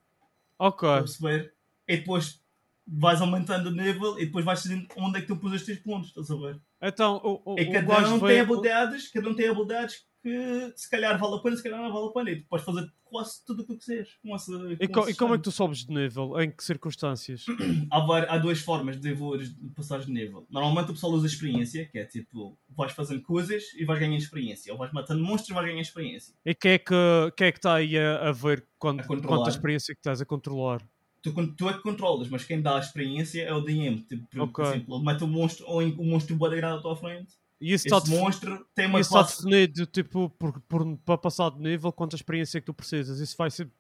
[0.59, 0.88] Ok.
[0.88, 1.55] Perceber?
[1.87, 2.40] E depois
[2.87, 5.79] vais aumentando o nível e depois vais dizendo onde é que tu pôs os teus
[5.81, 6.61] pontos, estás a ver?
[6.83, 10.88] Então, o, o, E cada um tem veio- habilidades, cada um tem habilidades que se
[10.90, 12.30] calhar vale a pena, se calhar não vale a pena.
[12.30, 14.52] E tu podes fazer quase tudo o que quiseres com essa.
[14.78, 16.38] E, com co- esse e como é que tu sobes de nível?
[16.40, 17.44] Em que circunstâncias?
[17.90, 20.46] há, há duas formas de evoluir, de passar de nível.
[20.50, 24.72] Normalmente o pessoal usa experiência, que é tipo, vais fazendo coisas e vais ganhando experiência.
[24.72, 26.35] Ou vais matando monstros e vais ganhando experiência.
[26.44, 26.94] E quem é que
[27.37, 30.24] quem é que está aí a, a ver quanto, A quanta experiência que estás a
[30.26, 30.80] controlar?
[31.22, 34.00] Tu, tu é que controlas, mas quem dá a experiência é o DM.
[34.09, 34.52] Tipo, por, Ok.
[34.52, 37.35] por exemplo, mete um monstro ou um monstro boa grande à tua frente.
[37.61, 39.44] E isso Esse monstro tem uma isso está classe.
[39.44, 43.20] definido tipo, por, por, para passar de nível, quanta experiência que tu precisas.
[43.20, 43.70] Isso vai ser.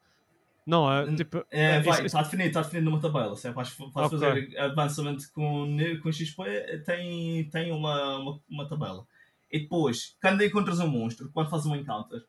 [0.66, 1.38] Não, é tipo.
[1.50, 3.34] É, é, vai, isso- está definido, está definido numa tabela.
[3.34, 4.18] Se é, vais, vais Ok.
[4.18, 6.42] fazer avançamento com, com XP,
[6.84, 9.06] tem, tem uma, uma, uma tabela.
[9.50, 12.22] E depois, quando encontras um monstro, quando fazes um encounter,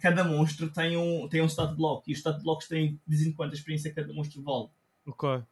[0.00, 2.08] cada monstro tem um, tem um stat block.
[2.08, 4.68] E os stat blocks têm, dizem quanta experiência cada monstro vale.
[5.06, 5.42] Ok.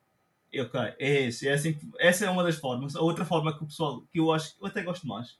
[0.60, 1.48] Ok, é esse.
[1.48, 2.94] É assim, que- essa é uma das formas.
[2.96, 5.38] A outra forma que o pessoal, que eu acho, eu até gosto mais,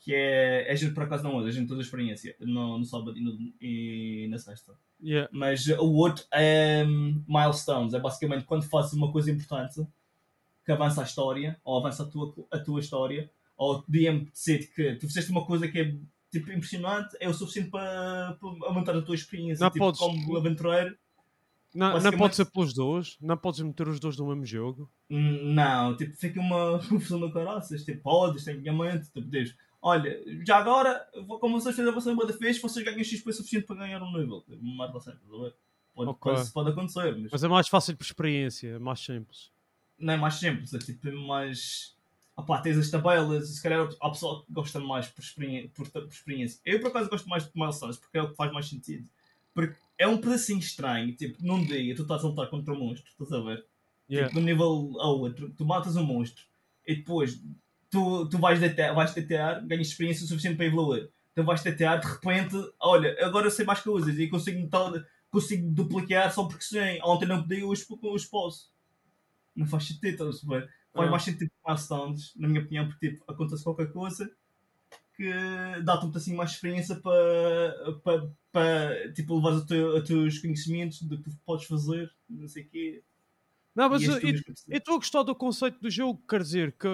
[0.00, 2.84] que é, a gente por acaso não usa, a gente toda a experiência no, no
[2.84, 4.72] sábado e, no, e na sexta.
[5.02, 5.28] Yeah.
[5.32, 9.86] Mas o outro é hum, milestones, é basicamente quando fazes uma coisa importante
[10.64, 14.94] que avança a história, ou avança a tua, a tua história, ou DM decide que
[14.96, 15.94] tu fizeste uma coisa que é
[16.30, 19.64] tipo impressionante, é o suficiente para, para aumentar a tua experiência.
[19.64, 20.96] Não tipo, podes- como aventureiro,
[21.74, 23.16] Não, não pode ser pelos dois.
[23.20, 24.90] Não podes meter os dois no mesmo jogo.
[25.10, 27.84] Hum, Não, tipo, fica uma confusão no caraças.
[27.84, 29.54] Tipo, podes, tecnicamente, tu podes.
[29.80, 31.04] Olha, já agora,
[31.40, 34.42] como vocês fizeram a vossa banda fez, vocês ganham XP suficiente para ganhar um nível.
[34.42, 35.54] Tipo, Uma merda assim, estás?
[35.94, 36.32] Pode, Ok.
[36.32, 39.50] pode, pode acontecer, mas, Mas é mais fácil por experiência, é mais simples.
[39.98, 41.96] não é mais simples, é tipo é mais.
[42.36, 45.86] Opá, tens as tabelas, e se calhar há pessoal que gosta mais por, experi por,
[45.90, 46.60] por experiência.
[46.64, 49.06] Eu por acaso gosto mais de milestones porque é o que faz mais sentido.
[49.54, 53.10] Porque é um pedacinho estranho, tipo, num dia tu estás a lutar contra um monstro,
[53.10, 53.64] estás a ver?
[54.08, 54.28] Yeah.
[54.28, 56.44] Tipo, de um nível a outro, tu matas um monstro
[56.86, 57.40] e depois
[57.90, 61.10] tu, tu vais deitar, vais deitar, ganhas experiência suficiente para evoluir.
[61.34, 64.92] Tu vais deitar, de repente, olha, agora eu sei mais coisas e consigo, tal,
[65.30, 67.00] consigo duplicar só porque sei.
[67.02, 68.72] Ontem não podia, hoje, hoje posso.
[69.54, 70.70] Não faz sentido, estás a ver?
[70.92, 74.30] Faz mais sentido milestones, na minha opinião, porque tipo, acontece qualquer coisa
[75.22, 81.02] que dá-te um pedacinho mais experiência para, para, para tipo, levar os teu, teus conhecimentos
[81.02, 83.02] do que podes fazer, não sei o quê.
[83.74, 84.18] Não, mas eu
[84.68, 86.88] estou a gostar do conceito do jogo, quer dizer que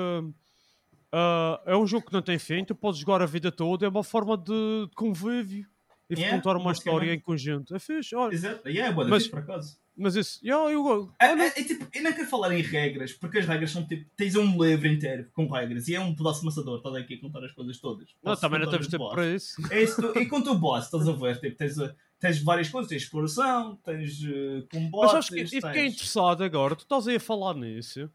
[1.11, 3.88] ah, é um jogo que não tem fim, tu podes jogar a vida toda, é
[3.88, 5.67] uma forma de, de convívio
[6.11, 7.75] e Yeah, contar uma história em conjunto.
[7.75, 8.33] É fixe, olha.
[8.33, 9.29] Exato, e é boa, Mas- mas...
[9.29, 9.79] por acaso.
[10.00, 13.38] Mas isso, yeah, eu, É, é, é tipo, eu não quero falar em regras, porque
[13.38, 16.76] as regras são tipo, tens um livro inteiro com regras e é um pedaço amassador,
[16.78, 18.08] estás aqui a contar as coisas todas.
[18.22, 19.14] não, também não temos os tempo boss.
[19.14, 19.54] para isso.
[19.72, 21.74] É isso, tu- e quanto o boss, estás a ver, tipo, tens,
[22.20, 25.94] tens várias coisas, tens exploração, tens uh, Mas combates, acho que eu fiquei tens...
[25.94, 28.08] interessado agora, tu estás aí a falar nisso.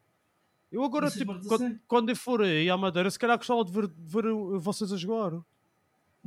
[0.72, 3.88] Eu agora, tipo, quando, quando eu for aí à Madeira, se calhar gostava de ver,
[3.88, 4.24] de ver
[4.58, 5.34] vocês a jogar.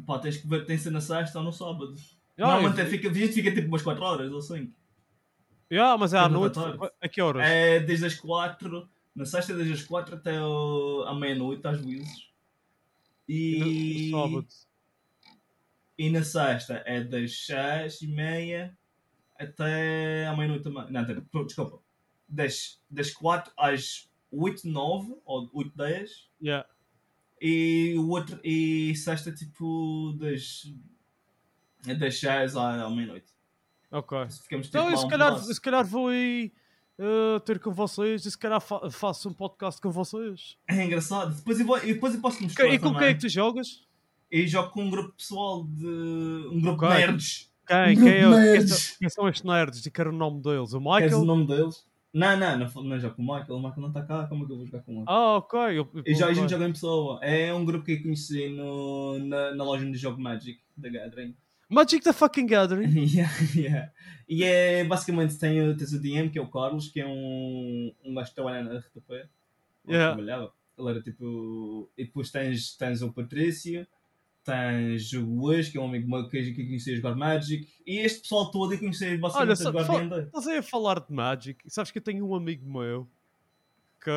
[0.07, 1.95] Pá, tens que ver, tem ser na sexta ou no sábado.
[2.39, 4.71] Yeah, Normalmente eu- fica, a gente fica tipo umas 4 horas ou 5.
[5.71, 6.59] Yeah, mas é à noite,
[7.01, 7.43] a que horas?
[7.47, 12.31] É desde as 4, na sexta é desde as 4 até à meia-noite, às vezes.
[13.29, 14.11] E E...
[14.11, 14.47] no sábado.
[15.99, 18.77] E na sexta é das 6 e meia
[19.39, 20.91] até à meia-noite também.
[20.91, 21.81] Não, pô, desculpa.
[22.29, 26.69] das, das 4 às 8, 9 ou 8, 10 Yeah.
[27.41, 30.71] e o outro e sexta tipo das
[31.99, 33.33] das 6 à, à meia-noite.
[33.99, 34.19] Ok.
[34.43, 36.53] Ficamos tipo Então, eu se calhar, se calhar vou aí
[36.99, 40.57] eh, ter com vocês e se calhar fa- faço um podcast com vocês.
[40.69, 41.35] É engraçado.
[41.35, 42.99] Depois eu, vou, depois eu posso mostrar e com também.
[43.01, 43.87] quem é que tu jogas?
[44.31, 46.89] E jogo com um grupo pessoal de um grupo Ok.
[46.89, 47.53] de nerds.
[47.67, 47.99] Quem?
[47.99, 48.71] Um Quem, é, nerds.
[48.75, 49.87] são, quem são estes nerds?
[49.87, 50.73] E quero o nome deles.
[50.73, 51.25] O Queres o Michael?
[51.25, 51.85] nome deles?
[52.15, 53.55] Não, não, não, não jogo com o Michael.
[53.57, 54.27] O Michael não está cá.
[54.27, 55.05] Como é que eu vou jogar com ele?
[55.07, 55.59] Ah, ok.
[55.79, 57.21] Eu, E já a gente joga em pessoa.
[57.23, 61.35] É um grupo que eu conheci no, na, na loja de jogo Magic da Gathering.
[61.69, 62.93] Magic the fucking Gathering.
[63.13, 63.93] yeah, yeah.
[64.29, 67.93] E é basicamente tem, o- tens o DM, que é o Carlos, que é um,
[68.05, 69.29] um gajo que trabalha na RTP.
[69.89, 70.15] Yeah.
[70.15, 70.53] trabalhava.
[70.79, 71.89] Ele era tipo.
[71.97, 73.87] E depois tens, tens o Patrício,
[74.45, 77.67] tens o Luís, que é um amigo meu que, que eu conheci a jogar Magic.
[77.87, 80.21] E este pessoal todo eu conheci Olha, basicamente a só- jogar fa- D&D.
[80.27, 81.59] estás aí a falar de Magic.
[81.69, 83.09] Sabes que eu tenho um amigo meu
[84.03, 84.11] que.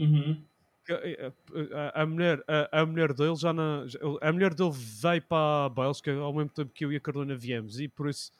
[0.00, 0.42] Uhum.
[0.86, 3.84] Que a, a- a mulher, a, a mulher dele já na.
[4.20, 7.34] A mulher dele veio para a Bélgica ao mesmo tempo que eu e a Carolina
[7.36, 8.30] viemos e por isso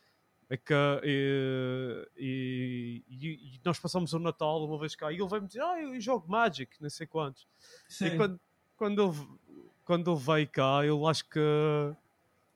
[0.48, 0.72] é que.
[1.04, 5.80] E, e- e- nós passamos o Natal uma vez cá e ele veio-me dizer: Ah,
[5.80, 7.46] eu jogo Magic, não sei quantos.
[7.88, 8.06] Sim.
[8.06, 8.40] E quando,
[8.76, 9.28] quando, ele,
[9.84, 11.40] quando ele veio cá, ele acho que.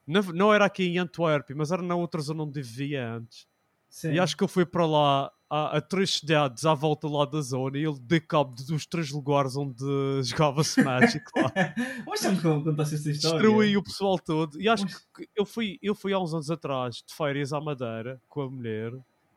[0.06, 3.46] Não, não era aqui em Antuérpia, mas era na outra zona onde vivia antes.
[3.90, 4.12] Sim.
[4.12, 7.40] E acho que eu fui para lá a, a três cidades à volta lá da
[7.40, 9.84] zona e ele deu cabo dos três lugares onde
[10.22, 11.52] jogava-se Magic lá.
[12.06, 13.38] Mas sempre que contaste esta história.
[13.40, 14.60] Destruí o pessoal todo.
[14.60, 17.60] E acho Mas- que eu fui, eu fui há uns anos atrás de férias à
[17.60, 18.92] Madeira com a mulher.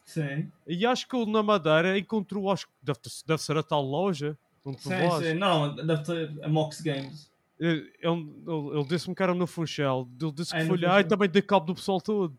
[0.06, 0.52] Sim.
[0.68, 4.38] E acho que ele na Madeira encontrou, acho que deve, deve ser a tal loja
[4.66, 4.90] onde Sim,
[5.20, 5.34] sim.
[5.34, 7.32] Não, deve ter a Mox Games.
[7.60, 8.34] Ele, ele-
[8.76, 10.08] ele disse-me que era no Funchal.
[10.22, 12.38] Ele disse que é foi lá e também deu cabo do pessoal todo.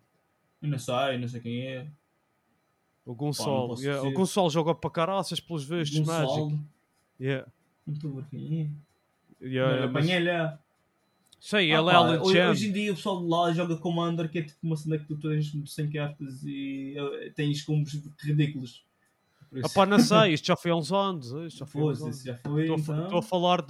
[0.62, 1.86] Eu não sei, não sei quem é.
[3.06, 3.68] O Gonçalo.
[3.68, 4.12] posso yeah, O.
[4.12, 5.64] Gonçalo joga para caraças pelos
[6.00, 6.22] Magic.
[6.26, 6.60] Gonçalo.
[7.20, 7.46] Yeah.
[7.86, 8.62] A ver quem
[9.42, 9.46] é.
[9.46, 10.58] Yeah, Não, mas- apanhei-lhe.
[11.40, 14.38] Sei, Ah, ele é hoje, hoje em dia o pessoal de lá joga Commander, que
[14.38, 18.82] é tipo uma cena que tu tens 100 cartas e eh, tens combos ridículos.
[19.62, 21.26] Ah pá, não sei, isto já foi há uns anos.
[21.46, 22.22] Isto já foi Pois, anos.
[22.22, 22.62] já foi.
[22.62, 23.18] Estou a, então.
[23.18, 23.60] a falar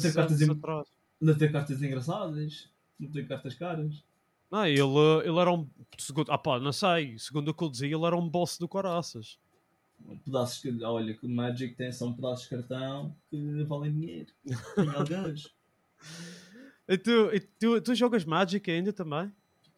[0.00, 0.88] ter cartas anos em- atrás.
[1.20, 4.02] Não tem cartas engraçadas, não tem cartas caras.
[4.54, 5.68] Não, ele, ele era um.
[5.98, 7.18] Segundo, ah pá, não sei.
[7.18, 9.36] Segundo o que eu dizia, ele era um boss do Caraças.
[10.24, 14.32] Pedaços que, olha, que o Magic tem são pedaços de cartão que valem dinheiro.
[14.76, 15.52] Tem alguns.
[16.86, 19.32] E tu, e tu, tu jogas Magic ainda também?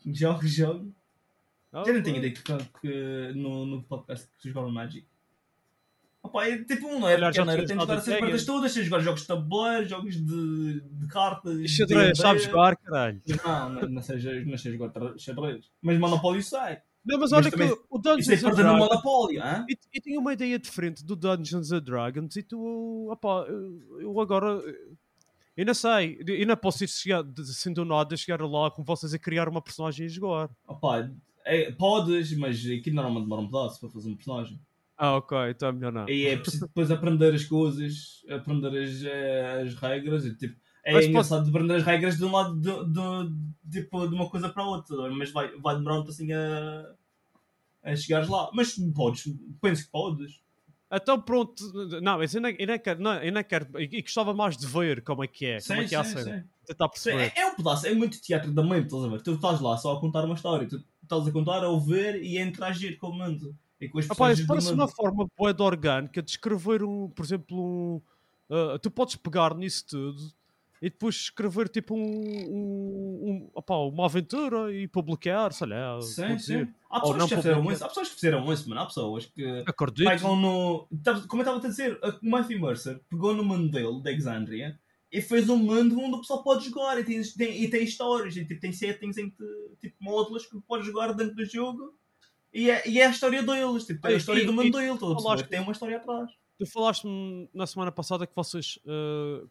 [0.05, 0.93] Jogo, jogo.
[1.73, 5.07] Ah, Já não tinha dito que, que no, no podcast que tu jogava Magic.
[6.27, 8.45] Opa, é tipo um nerd, Calhar já que é tem de jogar dado essas cartas
[8.45, 11.71] todas, tem de jogar jogos de tabuleiro, jogos de, de cartas.
[11.71, 13.23] Xadrez, sabes jogar, caralho.
[13.45, 15.71] Não, não, não sei, não sei jogar xadrez.
[15.81, 16.83] Mas Monopólio sai.
[17.05, 18.79] Não, mas Mas olha também- que o Isso é Dungeons and Dragons.
[18.81, 19.65] Monopólio, hã?
[19.71, 24.21] E, e tinha uma ideia diferente do Dungeons and Dragons e tu, opá, eu, eu
[24.21, 24.61] agora,
[25.57, 29.15] eu não sei, eu não posso ir chegar, assim do nada, chegar lá com vocês
[29.15, 30.51] a criar uma personagem e jogar.
[30.67, 31.09] Opa,
[31.45, 34.61] é, podes, mas aqui normalmente demora um pedaço para fazer um personagem.
[34.98, 36.09] Ah, ok, então é melhor não.
[36.09, 40.24] E é preciso depois aprender as coisas, aprender as, eh, as regras.
[40.24, 44.06] E, tipo, é Mas engraçado de aprender as regras de um lado de, de, tipo,
[44.06, 46.94] de uma coisa para a outra, mas vai, vai demorar um assim a,
[47.82, 48.50] a chegares lá.
[48.54, 49.24] Mas podes,
[49.61, 50.40] penso que podes.
[50.90, 51.62] Então pronto,
[52.00, 54.66] não, mas eu não, eu não quero, não, eu não quero, e gostava mais de
[54.68, 57.32] ver como é que é, como é que é a cena, tentar Sim, perceber.
[57.37, 59.20] é, é um pedaço, é muito teatro da mente, estás a ver?
[59.20, 62.38] Tu estás lá só a contar uma história, tu estás a contar, a ouvir e
[62.38, 63.59] a interagir com o mundo.
[63.81, 64.79] E com as pessoas do parece mundo.
[64.81, 68.01] uma forma boa de orgânica de escrever um, por exemplo, um.
[68.51, 70.23] ah, tu podes pegar nisso tudo
[70.81, 76.01] e depois escrever tipo um, um, um- opá, uma aventura e publicar, sei lá.
[76.03, 76.69] Sim, sim.
[76.91, 78.81] Há pessoas, não que fizeram isso, há pessoas que fizeram isso, mano.
[78.83, 80.07] Há pessoas que Acredito.
[80.09, 80.87] pegam no.
[81.29, 84.79] Como eu estava a dizer, o Matthew Mercer pegou no mundo dele, de Alexandria,
[85.12, 88.37] e fez um mundo onde o pessoal pode jogar e tem, tem- e tem histórias,
[88.37, 89.45] e tipo, tem settings em que
[89.81, 91.95] tipo módulos que pode jogar dentro do jogo.
[92.59, 94.93] E é, e é a história deles, tipo, é a história e- do mundo dele,
[94.93, 95.22] estás a perceber?
[95.22, 96.30] falaste- Tem uma história atrás.
[96.59, 98.78] Tu falaste-me na semana passada que vocês.
[98.87, 99.45] ah,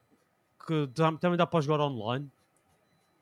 [0.67, 0.89] que
[1.21, 2.27] também dá para jogar online.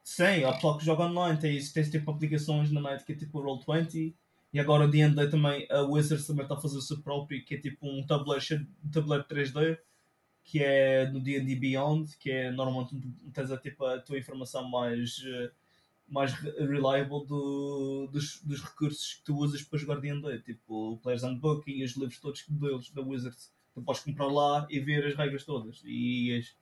[0.04, 3.40] Sim, há pessoal que joga online, tens, tens tipo aplicações na net que é tipo
[3.40, 4.14] o Roll20
[4.54, 7.56] e agora o D&D também, a Wizards também está a fazer o seu próprio, que
[7.56, 8.44] é tipo um tabuleiro,
[8.86, 9.78] um tabuleiro 3D,
[10.44, 12.96] que é no D&D Beyond, que é normalmente
[13.34, 15.52] tens a, tipo, a tua informação mais, eh,
[16.08, 20.98] mais re- reliable do, dos, dos recursos que tu usas para jogar D&D, tipo o
[20.98, 23.52] Player's Handbook e os livros todos deles, da Wizards.
[23.74, 26.56] Tu podes comprar lá e ver as regras todas e as,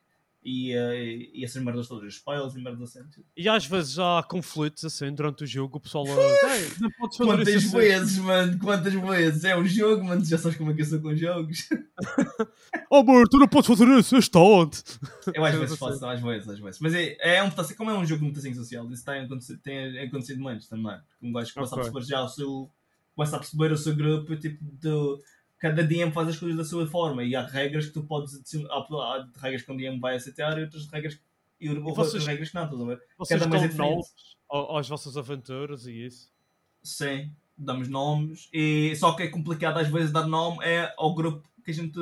[0.43, 3.07] e, eh, e essas merdas todas, spoilers e merdas assim.
[3.37, 6.05] E às vezes já há conflitos assim durante o jogo, o pessoal.
[6.07, 8.59] ah, "Ei, não podes fazer Quantas isso assim." vezes, mano?
[8.59, 9.43] Quantas vezes?
[9.43, 10.25] É um jogo, mano.
[10.25, 11.67] Já sabes como é que eu sou com jogos.
[12.89, 14.77] Oh, amor, tu não podes fazer isso, este onde?
[15.33, 16.79] Eu às vezes faço, às vezes, às vezes.
[16.81, 19.59] Mas é, é um mutação, como é um jogo de mutação social, isso tem acontecido,
[19.61, 20.99] tem acontecido muitos também.
[21.21, 21.87] Um gajo começa Ok.
[21.87, 22.69] a perceber já o seu.
[23.15, 25.21] começa a perceber o seu grupo, tipo, do,
[25.61, 28.69] cada DM faz as coisas da sua forma e há regras que tu podes adicionar.
[28.73, 31.19] Há, há regras que um DM vai aceitar e outras regras
[31.59, 33.01] e outras vocês- regras que não, estás a ver?
[33.17, 33.89] Vocês Cada mês é diferente.
[33.91, 34.07] nomes
[34.49, 36.31] ao- às vossas aventuras e isso.
[36.83, 38.49] Sim, damos nomes.
[38.51, 41.93] E, só que é complicado às vezes dar nome é ao grupo que a gente,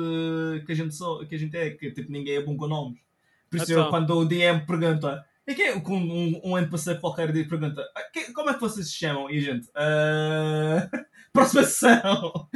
[0.64, 2.98] que a gente, só, que a gente é, que tipo, ninguém é bom com nomes.
[3.50, 3.84] Por isso, Então.
[3.84, 8.02] eu, quando o DM pergunta, e é, com um, um NPC qualquer dia pergunta, "Ah,
[8.12, 9.28] que- como é que vocês se chamam?
[9.30, 10.88] E a gente, "Ah,
[11.32, 12.48] próxima sessão.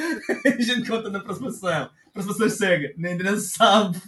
[0.45, 1.91] a gente conta na próxima sessão.
[2.12, 4.01] Próxima sessão chega, nem ainda não se sabe.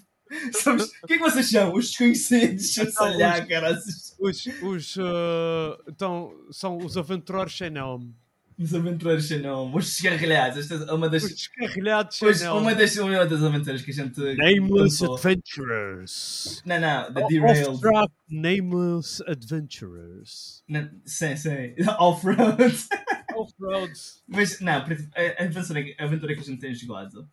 [0.61, 1.75] Somos, o que é que vocês chamam?
[1.75, 2.77] Os desconhecidos.
[2.77, 3.85] Então, Se olhar, caras.
[4.19, 8.15] Os, os, ah, então, são os aventureiros sem nome.
[8.59, 9.77] Os aventureiros sem nome.
[9.77, 10.59] Os descarrilhados.
[10.59, 11.23] Esta é uma das.
[11.23, 12.61] Os descarrilhados sem nome.
[12.61, 14.19] uma das, uma das aventuras que a gente.
[14.19, 15.15] Nameless pensou.
[15.15, 16.63] Adventurers.
[16.65, 17.81] Não, não, The Derailed.
[18.29, 20.65] Nameless Adventurers.
[20.67, 21.75] Não, Sim, sim.
[21.99, 22.75] Off-road.
[23.47, 23.93] Off-road.
[24.27, 27.29] Mas, não, a a aventura, a aventura que a gente tem jogado.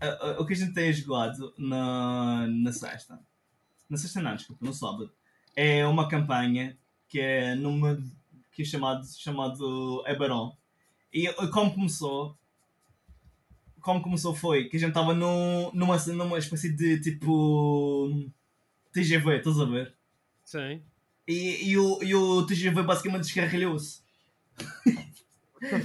[0.00, 3.18] a- a- O que a gente tem jogado na, na sexta.
[3.88, 5.10] Na sexta, não, desculpa, no sábado.
[5.54, 6.76] É uma campanha
[7.08, 8.02] que é numa.
[8.52, 10.56] que é chamado, chamado Eberron.
[11.12, 12.36] E como começou.
[13.80, 18.28] Como começou foi que a gente estava num, numa, numa espécie de tipo.
[18.92, 19.94] TGV, estás a ver?
[20.44, 20.82] Sim.
[21.28, 24.00] E, e, o, e o TGV basicamente descarrilhou-se.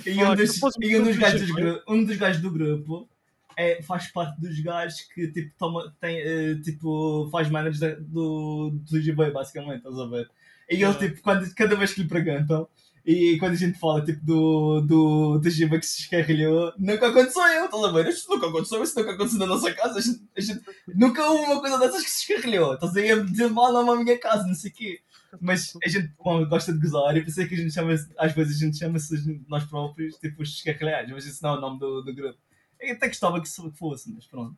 [0.06, 3.10] E um dos, e um dos, gajos, do um dos gajos do grupo
[3.56, 8.72] é, faz parte dos gajos que tipo, toma, tem, eh, tipo, faz managers da- do,
[8.72, 10.30] do TGV, basicamente, estás a ver?
[10.70, 12.68] E ele, tipo, quando, cada vez que lhe perguntam,
[13.06, 17.84] e quando a gente fala tipo, do, do TGV que se descarrilhou, nunca aconteceu, estás
[17.84, 18.08] a ver?
[18.08, 20.00] Isto nunca aconteceu, isso nunca aconteceu na nossa casa.
[20.00, 20.62] A gente, a gente-
[20.94, 22.74] nunca houve uma coisa dessas que se descarrilhou.
[22.76, 25.00] Estás aí a dizer mal à minha casa, não sei o quê.
[25.40, 28.58] Mas a gente bom, gosta de gozar e pensei que a gente chama às vezes
[28.58, 32.02] a gente chama-se nós próprios tipo os descarrilhados, mas isso não é o nome do,
[32.02, 32.38] do grupo.
[32.80, 34.58] Eu até gostava que fosse, mas pronto.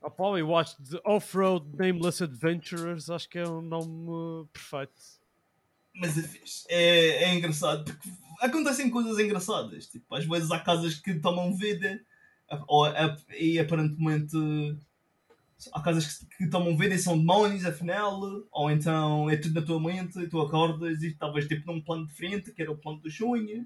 [0.00, 5.00] Pá, eu acho de Off-Road Nameless Adventurers, acho que é um nome perfeito.
[5.94, 6.66] Mas é fixe.
[6.68, 9.86] É, é engraçado porque acontecem coisas engraçadas.
[9.86, 12.00] Tipo, às vezes há casas que tomam vida
[12.68, 12.86] ou,
[13.38, 14.36] e aparentemente
[15.72, 19.66] há casas que, que tomam vida e são demónios afinal, ou então é tudo na
[19.66, 23.00] tua mente e tu acordas e estavas tipo num plano diferente que era o plano
[23.00, 23.64] dos sonhos.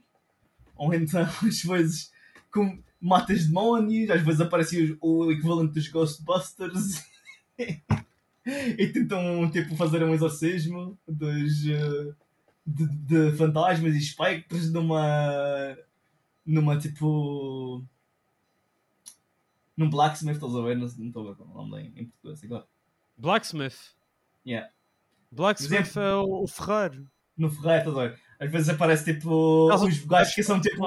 [0.76, 2.12] Ou então às vezes
[2.53, 7.05] com, matas demónios, às vezes aparece o, o equivalente dos Ghostbusters
[8.78, 12.12] e tentam tipo fazer um exorcismo dos eh,
[12.66, 15.76] de, de fantasmas e espectros numa
[16.45, 17.84] numa tipo
[19.79, 20.76] num blacksmith, estás a ver?
[20.76, 22.66] Não estou a ver com o nome em português agora.
[23.16, 23.95] Blacksmith.
[24.47, 24.68] Yeah.
[25.33, 27.07] Blacksmith é o, o ferreiro.
[27.37, 28.20] No ferreiro, estás a ver?
[28.41, 30.85] Às vezes aparece tipo os gajos que são tipo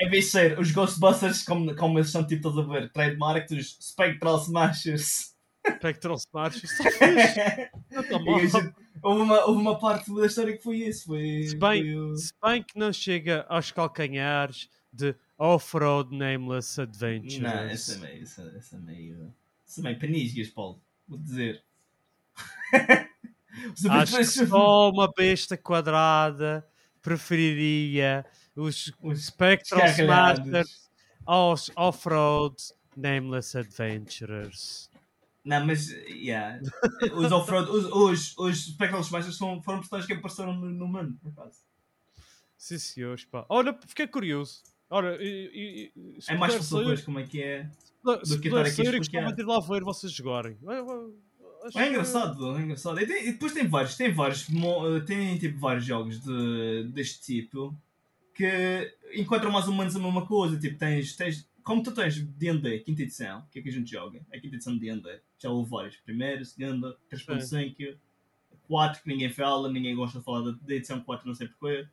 [0.00, 2.92] em vez de ser os Ghostbusters como, como eles são tipo, estás a ver?
[2.92, 5.34] Trademark dos Spectral Smashers.
[5.76, 6.62] Spectral Smash.
[6.64, 7.70] Isso está fixe.
[7.90, 8.36] Não está E mal.
[8.36, 11.06] a gente- houve, uma, houve uma parte da história que foi isso.
[11.06, 16.80] Foi, Se foi bem, o- se bem que não chega aos calcanhares de Off-Road Nameless
[16.80, 17.38] Adventures.
[17.38, 18.22] Não, essa é meio.
[18.22, 19.34] Essa, essa é meio.
[19.66, 19.98] Essa é meio
[20.52, 20.80] Paulo.
[21.06, 21.62] Vou dizer.
[23.90, 26.66] Acho que só uma besta quadrada
[27.00, 29.86] preferiria os os Spectral.
[29.86, 30.90] Smashers
[31.24, 32.56] aos Off-Road
[32.96, 34.90] Nameless Adventurers.
[35.44, 35.88] Não, mas.
[35.88, 36.60] Yeah.
[37.14, 37.70] Os off-road.
[37.70, 41.60] Os, os, os Spectral Smashers foram personagens que apareceram no, no mundo, por acaso.
[42.56, 43.46] Sim, senhores, pá.
[43.48, 44.62] Olha, fiquei curioso.
[44.90, 47.68] Ora, e, e, É mais fácil sair- como é que é.
[48.02, 50.56] do que estar aqui a sair, gostava de ir lá ver vocês jogarem.
[51.64, 53.00] Acho É que- engraçado, é engraçado.
[53.00, 54.46] E, tem- e depois tem vários, tem vários,
[55.06, 57.76] tem tipo vários jogos de, deste tipo
[58.34, 60.58] que encontram mais ou menos a mesma coisa.
[60.58, 64.24] Tipo, tens, tens como tu tens D&D, quinta edição, que é que a gente joga?
[64.30, 65.20] É a quinta edição de D&D.
[65.38, 65.96] Já houve vários.
[65.96, 67.98] Primeira, segunda, 3.5,
[68.68, 71.86] 4, que ninguém fala, ninguém gosta de falar da, da edição 4, não sei porquê.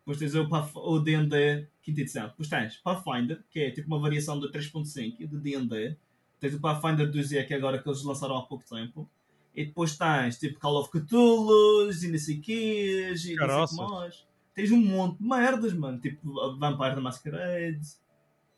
[0.00, 2.26] Depois tens o, Path- o D&D, quinta edição.
[2.28, 5.96] Depois tens Pathfinder, que é tipo uma variação do 3.5 de D&D.
[6.40, 9.08] Tens o Pathfinder 2E, que é agora que eles lançaram há pouco tempo.
[9.54, 14.26] E depois tens tipo Call of Cthulhu e não sei quês e não sei mais.
[14.54, 15.98] Tens um monte de merdas, mano.
[16.00, 17.80] Tipo Vampire the Masquerade,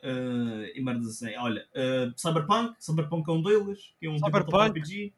[0.03, 1.35] eh, e merdas assim.
[1.37, 4.81] Olha, eh, Cyberpunk, Cyberpunk é um deles, que é um tipo de Cyberpunk.
[4.81, 5.13] RPG.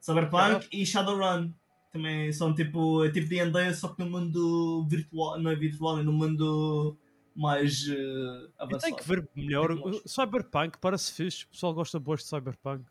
[0.00, 1.52] Cyberpunk e Shadowrun.
[1.92, 6.02] Também são tipo, é tipo D&D, só que no mundo virtual, não é virtual, é
[6.04, 6.96] no mundo
[7.34, 8.82] mais eh, Eu avançado.
[8.82, 9.72] tenho que ver melhor.
[9.72, 11.44] O Cyberpunk parece fixe.
[11.46, 12.84] O pessoal gosta boas de Cyberpunk.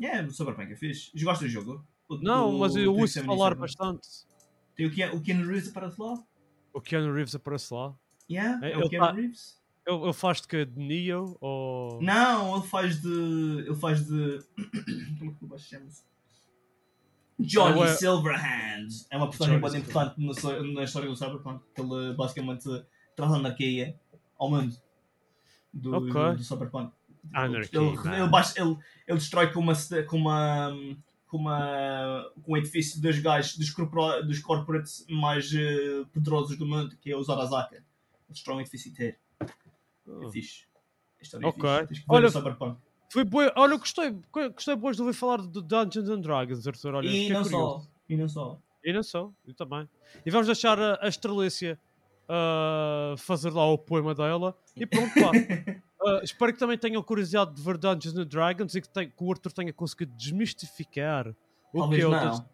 [0.00, 1.10] Yeah, o Cyberpunk é fixe.
[1.22, 1.84] Gostas do jogo?
[2.08, 3.26] O- Não, do mas eu ouço 377?
[3.26, 4.08] falar bastante.
[4.74, 6.22] Tem o Keanu, o Keanu Reeves aparece lá?
[6.72, 7.94] O Keanu Reeves aparece lá.
[8.30, 9.60] Yeah, É, é, o Keanu tá- Reeves?
[9.86, 10.64] Ele, ele faz de que?
[10.64, 12.00] De Neo ou.
[12.02, 13.08] Não, ele faz de.
[13.66, 14.38] Ele faz de.
[15.18, 16.02] Como é que o gajo chama-se?
[17.38, 18.88] Johnny é- Silverhand.
[19.10, 21.62] É uma personagem Johnny muito importante na, so- na história do Cyberpunk.
[21.74, 22.64] que Ele basicamente
[23.14, 23.98] traz anarquia
[24.38, 24.74] ao mundo
[25.72, 26.12] do, Ok.
[26.12, 26.92] do, do Cyberpunk.
[27.34, 27.96] Anarchy, Ele, ele,
[28.56, 28.78] ele,
[29.08, 29.72] ele destrói com uma.
[30.08, 30.70] com uma.
[31.26, 32.30] com uma.
[32.42, 37.10] com um edifício dos gajos, dos, corpora, dos corporates mais eh, poderosos do mundo, que
[37.10, 37.74] é os Arasaka.
[37.74, 37.84] Ele
[38.30, 39.16] destrói um edifício inteiro.
[39.40, 40.66] É fixe.
[41.18, 41.68] A história é Ok.
[41.88, 42.00] fixe.
[42.02, 42.80] Que ver Olha, o Cyberpunk.
[43.08, 43.52] Foi boa.
[43.56, 44.14] Olha, eu gostei.
[44.54, 46.94] Gostei boas de ouvir falar de Dungeons and Dragons, Arthur.
[46.94, 47.50] Olha, e não curioso.
[47.50, 47.86] só.
[48.08, 48.58] E não só.
[48.84, 49.88] E não só, eu também.
[50.24, 51.78] E vamos deixar a, a Estrelícia
[52.28, 54.56] ah, fazer lá o poema dela.
[54.76, 55.30] E pronto, pá.
[55.98, 59.24] Ah, espero que também tenham curiosidade de ver Dungeons and Dragons e que, tem- que
[59.24, 61.34] o Arthur tenha conseguido desmistificar
[61.72, 62.44] o Talvez que é o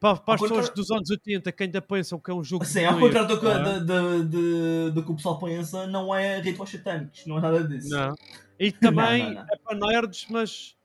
[0.00, 2.86] Para, para as pessoas dos anos 80 que ainda pensam que é um jogo Sim,
[2.86, 4.24] ao contrário do que, é?
[4.24, 7.90] de- do que o pessoal pensa, não é rituais satânicos, não é nada disso.
[7.90, 8.14] Não.
[8.58, 9.46] E também Não, não, não.
[9.52, 10.76] é para nerds, mas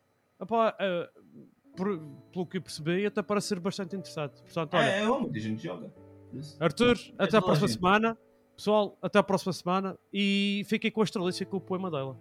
[0.42, 1.10] epá, eh,
[1.76, 2.00] por-
[2.32, 4.42] pelo que eu percebi, até parece ser bastante interessante.
[4.44, 5.92] Portanto, olha, É, é, muita gente joga.
[6.60, 7.78] Arthur, até a a próxima gente.
[7.80, 8.18] semana.
[8.56, 9.98] Pessoal, até a próxima semana.
[10.12, 12.18] E fiquem com a Estrelícia com o poema dela.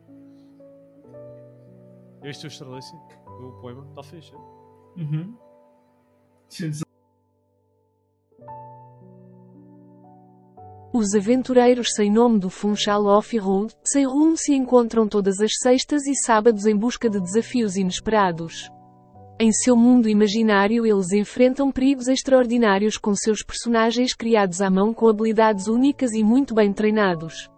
[2.22, 3.86] Este é o Estrelícia, o poema.
[3.90, 4.32] Está fixe.
[4.34, 4.40] hein?
[4.96, 6.81] Uhum.
[10.94, 16.14] Os aventureiros sem nome do Funchal Off-Road, sem rumo se encontram todas as sextas e
[16.14, 18.70] sábados em busca de desafios inesperados.
[19.40, 25.08] Em seu mundo imaginário eles enfrentam perigos extraordinários com seus personagens criados à mão com
[25.08, 27.48] habilidades únicas e muito bem treinados.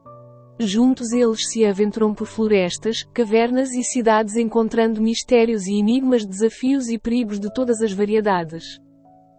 [0.57, 6.97] Juntos eles se aventuram por florestas, cavernas e cidades encontrando mistérios e enigmas, desafios e
[6.97, 8.79] perigos de todas as variedades.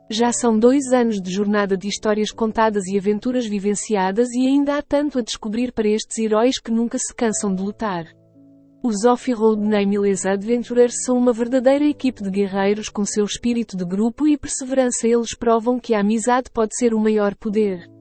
[0.10, 4.82] Já são dois anos de jornada de histórias contadas e aventuras vivenciadas e ainda há
[4.82, 8.06] tanto a descobrir para estes heróis que nunca se cansam de lutar.
[8.84, 14.28] Os Off-Road Nameless Adventurers são uma verdadeira equipe de guerreiros com seu espírito de grupo
[14.28, 17.95] e perseverança eles provam que a amizade pode ser o maior poder.